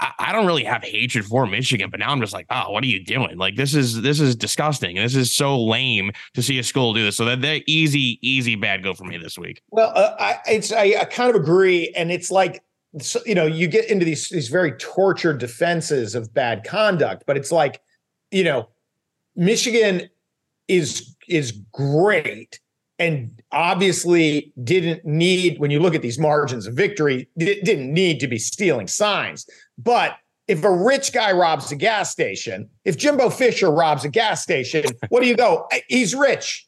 [0.00, 2.86] I, don't really have hatred for Michigan, but now I'm just like, oh, what are
[2.86, 3.38] you doing?
[3.38, 4.96] Like this is this is disgusting.
[4.96, 7.16] This is so lame to see a school do this.
[7.16, 9.62] So that they're easy, easy bad go for me this week.
[9.70, 12.62] Well, uh, I, it's I, I kind of agree, and it's like
[13.00, 17.38] so, you know you get into these these very tortured defenses of bad conduct, but
[17.38, 17.80] it's like
[18.30, 18.68] you know
[19.38, 20.10] Michigan
[20.66, 22.58] is is great
[22.98, 28.26] and obviously didn't need when you look at these margins of victory didn't need to
[28.26, 29.48] be stealing signs.
[29.78, 30.16] But
[30.48, 34.84] if a rich guy robs a gas station if jimbo fisher robs a gas station
[35.08, 35.68] what do you go?
[35.86, 36.66] He's rich.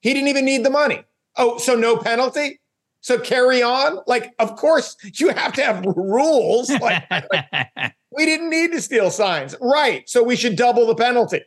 [0.00, 1.04] He didn't even need the money.
[1.36, 2.60] Oh so no penalty?
[3.00, 3.98] So carry on?
[4.08, 6.68] Like of course you have to have rules.
[6.68, 9.54] Like, like we didn't need to steal signs.
[9.60, 10.08] Right.
[10.08, 11.42] So we should double the penalty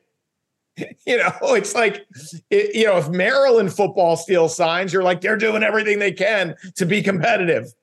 [1.05, 2.05] you know, it's like,
[2.49, 6.55] it, you know, if Maryland football steals signs, you're like, they're doing everything they can
[6.75, 7.73] to be competitive.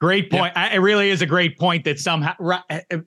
[0.00, 0.52] Great point.
[0.54, 0.74] Yeah.
[0.74, 2.98] it really is a great point that somehow uh, uh,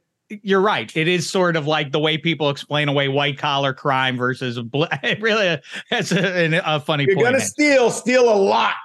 [0.42, 0.96] you're right.
[0.96, 5.22] It is sort of like the way people explain away white collar crime versus it
[5.22, 5.58] really
[5.90, 7.26] that's a, a funny you're point.
[7.26, 8.76] You're going to steal, steal a lot.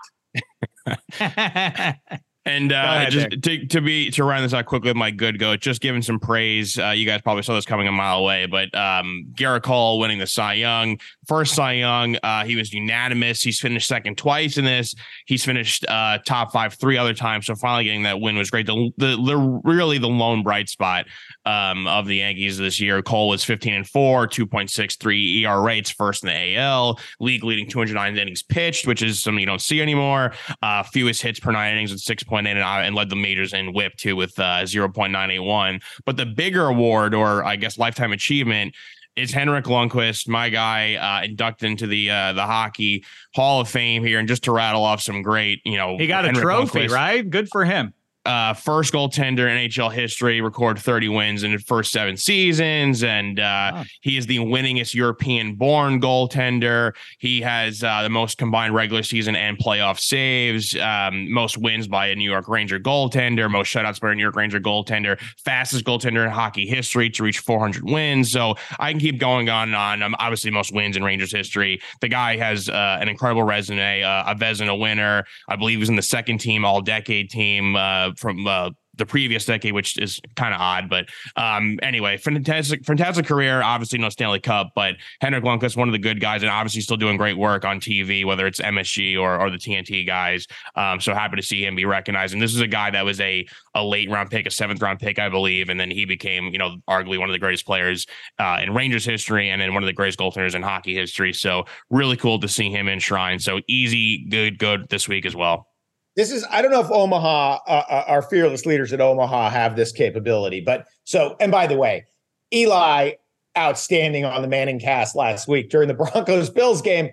[2.47, 5.41] And uh, ahead, just to, to be to run this out quickly with my good
[5.41, 6.79] goat, just giving some praise.
[6.79, 10.21] Uh, you guys probably saw this coming a mile away, but um, Gerrit Cole winning
[10.21, 12.17] the Cy Young, first Cy Young.
[12.23, 13.43] Uh, he was unanimous.
[13.43, 14.95] He's finished second twice in this.
[15.27, 17.47] He's finished uh, top five three other times.
[17.47, 18.67] So finally getting that win was great.
[18.67, 21.07] The, the, the really the lone bright spot
[21.47, 23.01] um, of the Yankees this year.
[23.01, 28.19] Cole was 15 and 4, 2.63 ER rates, first in the AL, league leading 209
[28.19, 30.33] innings pitched, which is something you don't see anymore.
[30.63, 33.97] Uh, fewest hits per nine innings at 6.8 and, and led the majors in whip
[33.97, 35.83] too with uh, 0.981.
[36.05, 38.75] But the bigger award, or I guess lifetime achievement,
[39.15, 43.03] is Henrik Lundqvist, my guy, uh, inducted into the uh, the hockey
[43.35, 46.27] Hall of Fame here, and just to rattle off some great, you know, he got
[46.27, 47.31] Henrik a trophy, Lundqvist, right?
[47.31, 47.95] Good for him
[48.27, 53.05] uh, first goaltender in NHL history, record 30 wins in the first seven seasons.
[53.05, 53.43] And uh,
[53.75, 53.85] wow.
[54.01, 56.95] he is the winningest European born goaltender.
[57.19, 62.09] He has uh, the most combined regular season and playoff saves, um, most wins by
[62.09, 66.25] a New York Ranger goaltender, most shutouts by a New York Ranger goaltender, fastest goaltender
[66.25, 68.31] in hockey history to reach 400 wins.
[68.33, 70.03] So I can keep going on and on.
[70.03, 71.81] Um, obviously, most wins in Rangers history.
[72.01, 75.25] The guy has uh, an incredible resume, uh, a Vezina winner.
[75.49, 79.07] I believe he was in the second team, all decade team uh, from uh, the
[79.07, 80.89] previous decade, which is kind of odd.
[80.89, 81.07] But
[81.37, 83.63] um, anyway, fantastic, fantastic career.
[83.63, 86.97] Obviously, no Stanley Cup, but Henrik Lundqvist, one of the good guys, and obviously still
[86.97, 90.47] doing great work on TV, whether it's MSG or or the TNT guys.
[90.75, 92.33] Um, so happy to see him be recognized.
[92.33, 94.99] And this is a guy that was a a late round pick, a seventh round
[94.99, 98.07] pick, I believe, and then he became, you know, arguably one of the greatest players
[98.39, 101.33] uh, in Rangers history, and then one of the greatest goaltenders in hockey history.
[101.33, 103.43] So really cool to see him enshrined.
[103.43, 105.69] So easy, good, good this week as well
[106.17, 109.77] this is i don't know if omaha uh, uh, our fearless leaders at omaha have
[109.77, 112.05] this capability but so and by the way
[112.53, 113.13] eli
[113.57, 117.11] outstanding on the manning cast last week during the broncos bills game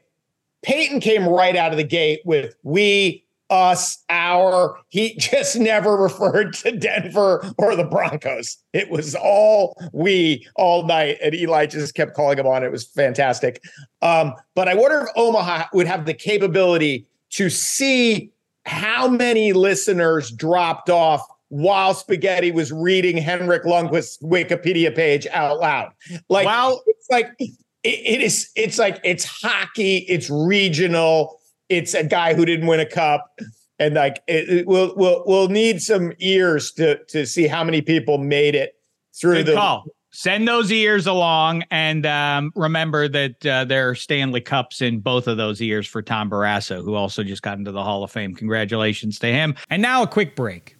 [0.63, 6.53] peyton came right out of the gate with we us our he just never referred
[6.53, 8.57] to denver or the broncos.
[8.73, 12.71] It was all we all night and eli just kept calling him on it.
[12.71, 13.61] Was fantastic.
[14.01, 18.31] Um, but i wonder if omaha would have the capability to see
[18.65, 25.91] how many listeners dropped off while Spaghetti was reading Henrik Lundqvist's Wikipedia page out loud.
[26.27, 26.79] Like, wow.
[26.87, 27.53] it's like it,
[27.83, 28.49] it is.
[28.55, 29.97] It's like it's hockey.
[30.09, 31.39] It's regional.
[31.69, 33.39] It's a guy who didn't win a cup,
[33.77, 37.81] and like it, it we'll we'll we'll need some ears to to see how many
[37.81, 38.75] people made it
[39.13, 39.85] through Good the call.
[40.15, 45.27] Send those ears along, and um, remember that uh, there are Stanley Cups in both
[45.27, 48.35] of those ears for Tom Barrasso, who also just got into the Hall of Fame.
[48.35, 49.55] Congratulations to him.
[49.71, 50.77] And now a quick break.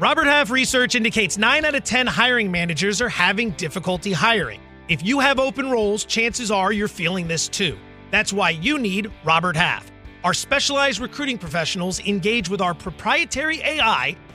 [0.00, 4.60] Robert Half research indicates 9 out of 10 hiring managers are having difficulty hiring.
[4.88, 7.78] If you have open roles, chances are you're feeling this too.
[8.10, 9.92] That's why you need Robert Half.
[10.24, 14.16] Our specialized recruiting professionals engage with our proprietary AI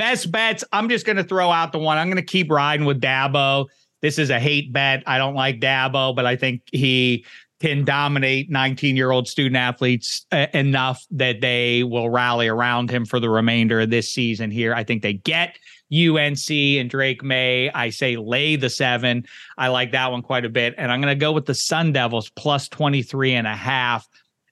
[0.00, 0.64] Best bets.
[0.72, 1.98] I'm just going to throw out the one.
[1.98, 3.66] I'm going to keep riding with Dabo.
[4.00, 5.02] This is a hate bet.
[5.06, 7.26] I don't like Dabo, but I think he
[7.60, 13.04] can dominate 19 year old student athletes uh, enough that they will rally around him
[13.04, 14.72] for the remainder of this season here.
[14.74, 15.58] I think they get
[15.92, 17.70] UNC and Drake Maye.
[17.74, 19.26] I say lay the seven.
[19.58, 20.74] I like that one quite a bit.
[20.78, 24.08] And I'm going to go with the Sun Devils plus 23 and a half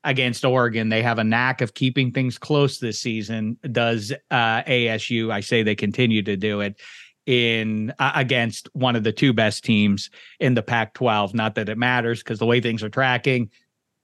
[0.09, 0.88] against Oregon.
[0.88, 3.59] They have a knack of keeping things close this season.
[3.70, 5.30] Does uh, ASU?
[5.30, 6.80] I say they continue to do it
[7.26, 10.09] in uh, against one of the two best teams
[10.40, 11.34] in the Pac-12.
[11.34, 13.50] Not that it matters because the way things are tracking,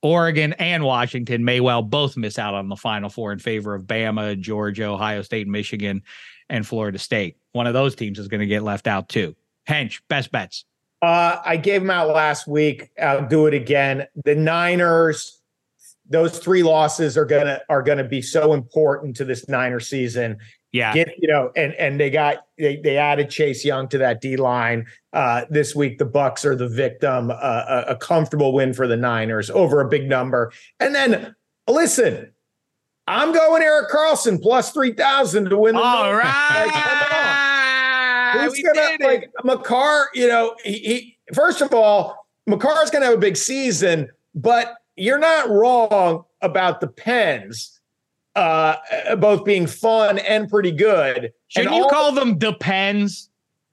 [0.02, 3.84] Oregon and Washington may well both miss out on the Final Four in favor of
[3.84, 6.02] Bama, Georgia, Ohio State, Michigan,
[6.50, 7.38] and Florida State.
[7.52, 9.34] One of those teams is going to get left out too.
[9.66, 10.66] Hench, best bets.
[11.00, 12.90] Uh, I gave them out last week.
[13.00, 14.06] I'll do it again.
[14.24, 15.40] The Niners
[16.08, 20.36] those three losses are gonna are gonna be so important to this Niner season.
[20.72, 24.20] Yeah, get you know, and and they got they they added Chase Young to that
[24.20, 25.98] D line uh, this week.
[25.98, 27.30] The Bucks are the victim.
[27.30, 30.52] Uh, a, a comfortable win for the Niners over a big number.
[30.80, 31.34] And then
[31.68, 32.32] listen,
[33.06, 35.76] I'm going Erik Karlsson plus three thousand to win.
[35.76, 36.18] The All number.
[36.18, 40.08] right, like, Who's gonna like Makar?
[40.14, 45.18] You know, he, he first of all, Makar's gonna have a big season, but you're
[45.18, 47.80] not wrong about the pens
[48.34, 48.76] uh,
[49.16, 51.32] both being fun and pretty good.
[51.48, 53.30] Should you call the, them depends?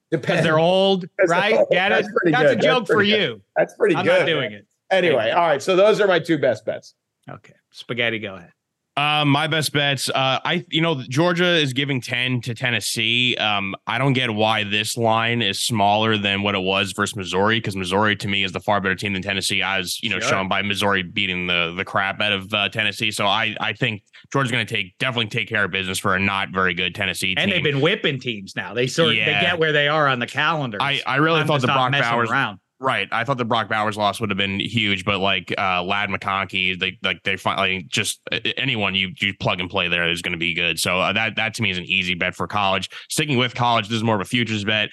[0.09, 1.65] Because they're old, right?
[1.71, 2.05] Get it?
[2.05, 3.07] That's, That's a joke That's for good.
[3.07, 3.41] you.
[3.55, 4.13] That's pretty I'm good.
[4.13, 4.67] I'm not doing it.
[4.89, 5.61] Anyway, all right.
[5.61, 6.95] So those are my two best bets.
[7.29, 7.53] Okay.
[7.71, 8.51] Spaghetti, go ahead.
[8.97, 10.09] Uh, my best bets.
[10.09, 13.37] Uh, I you know Georgia is giving ten to Tennessee.
[13.37, 17.57] Um, I don't get why this line is smaller than what it was versus Missouri
[17.57, 20.29] because Missouri to me is the far better team than Tennessee, as you know, sure.
[20.29, 23.11] shown by Missouri beating the the crap out of uh, Tennessee.
[23.11, 26.19] So I I think Georgia's going to take definitely take care of business for a
[26.19, 27.37] not very good Tennessee team.
[27.37, 28.73] And they've been whipping teams now.
[28.73, 29.25] They sort of yeah.
[29.25, 30.79] they get where they are on the calendar.
[30.81, 32.59] I I really thought the Brock Bowers around.
[32.81, 33.07] Right.
[33.11, 36.79] I thought the Brock Bowers loss would have been huge, but like uh Ladd McConkey,
[36.79, 38.19] they like they finally just
[38.57, 40.79] anyone you you plug and play there is going to be good.
[40.79, 42.89] So uh, that that to me is an easy bet for college.
[43.07, 44.89] Sticking with college, this is more of a futures bet.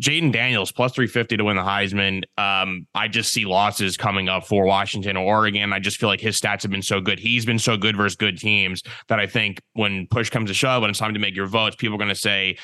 [0.00, 2.22] Jayden Daniels plus 350 to win the Heisman.
[2.36, 5.72] Um, I just see losses coming up for Washington or Oregon.
[5.72, 7.18] I just feel like his stats have been so good.
[7.18, 10.82] He's been so good versus good teams that I think when push comes to shove,
[10.82, 12.58] when it's time to make your votes, people are going to say,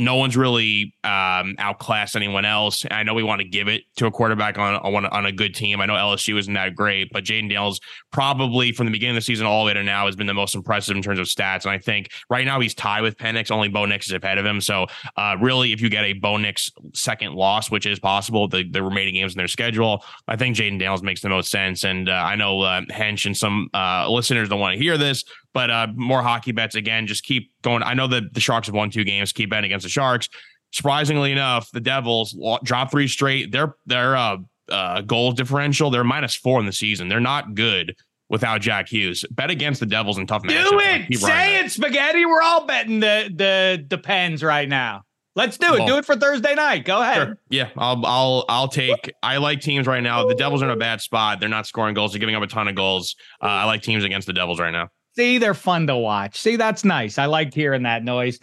[0.00, 2.84] no one's really um, outclassed anyone else.
[2.90, 5.54] I know we want to give it to a quarterback on on, on a good
[5.54, 5.80] team.
[5.80, 7.80] I know LSU isn't that great, but Jayden Daniels
[8.10, 10.34] probably from the beginning of the season all the way to now has been the
[10.34, 11.64] most impressive in terms of stats.
[11.64, 13.50] And I think right now he's tied with Penix.
[13.50, 14.60] Only Bo Nix is ahead of him.
[14.60, 14.86] So
[15.16, 18.82] uh, really, if you get a Bo Nix second loss, which is possible, the, the
[18.82, 21.84] remaining games in their schedule, I think Jayden Daniels makes the most sense.
[21.84, 25.24] And uh, I know uh, Hench and some uh, listeners don't want to hear this,
[25.52, 27.06] but uh, more hockey bets again.
[27.06, 27.82] Just keep going.
[27.82, 29.32] I know that the Sharks have won two games.
[29.32, 30.28] Keep betting against the Sharks.
[30.72, 33.50] Surprisingly enough, the Devils drop three straight.
[33.50, 34.36] Their their uh,
[34.70, 37.08] uh, goal differential they're minus four in the season.
[37.08, 37.96] They're not good
[38.28, 39.24] without Jack Hughes.
[39.32, 40.70] Bet against the Devils in tough matchups.
[40.70, 41.18] Do it.
[41.18, 42.24] Say it, spaghetti.
[42.24, 45.02] We're all betting the the depends right now.
[45.36, 45.86] Let's do it.
[45.86, 46.84] Do it for Thursday night.
[46.84, 47.16] Go ahead.
[47.16, 47.38] Sure.
[47.50, 49.12] Yeah, I'll I'll I'll take.
[49.22, 50.26] I like teams right now.
[50.26, 51.38] The Devils are in a bad spot.
[51.40, 52.12] They're not scoring goals.
[52.12, 53.14] They're giving up a ton of goals.
[53.42, 54.88] Uh, I like teams against the Devils right now.
[55.20, 56.40] See, they're fun to watch.
[56.40, 57.18] See, that's nice.
[57.18, 58.38] I like hearing that noise.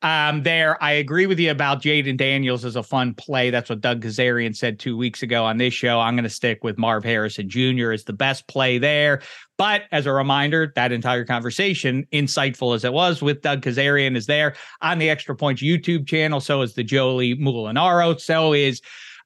[0.00, 3.50] Um, there, I agree with you about Jayden Daniels as a fun play.
[3.50, 6.00] That's what Doug Kezirian said two weeks ago on this show.
[6.00, 7.92] I'm going to stick with Marv Harrison Jr.
[7.92, 9.20] as the best play there.
[9.58, 14.24] But as a reminder, that entire conversation, insightful as it was with Doug Kezirian, is
[14.24, 16.40] there on the Extra Points YouTube channel.
[16.40, 18.18] So is the Jolie Mulinaro.
[18.18, 18.80] So is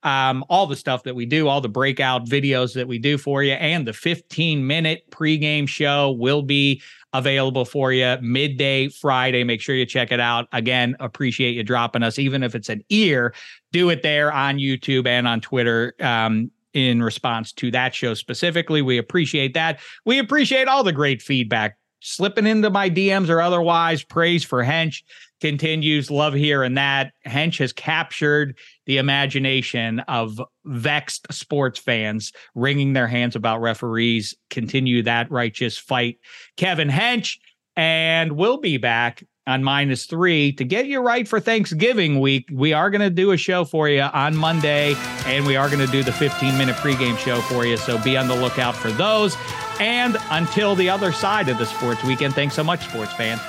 [0.06, 3.42] um, all the stuff that we do, all the breakout videos that we do for
[3.42, 6.80] you, and the 15 minute pregame show will be
[7.12, 9.42] available for you midday Friday.
[9.42, 10.46] Make sure you check it out.
[10.52, 13.34] Again, appreciate you dropping us, even if it's an ear.
[13.72, 15.94] Do it there on YouTube and on Twitter.
[16.00, 19.80] Um, in response to that show specifically, we appreciate that.
[20.04, 24.04] We appreciate all the great feedback slipping into my DMs or otherwise.
[24.04, 25.02] Praise for Hench
[25.40, 26.10] continues.
[26.10, 27.12] Love hearing that.
[27.26, 28.56] Hench has captured
[28.86, 34.34] the imagination of vexed sports fans, wringing their hands about referees.
[34.50, 36.18] Continue that righteous fight.
[36.56, 37.38] Kevin Hench,
[37.76, 42.48] and we'll be back on minus three to get you right for Thanksgiving week.
[42.52, 44.94] We are going to do a show for you on Monday,
[45.24, 47.76] and we are going to do the 15 minute pregame show for you.
[47.76, 49.36] So be on the lookout for those.
[49.78, 53.40] And until the other side of the sports weekend, thanks so much, sports fans.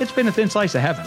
[0.00, 1.06] It's been a thin slice of heaven.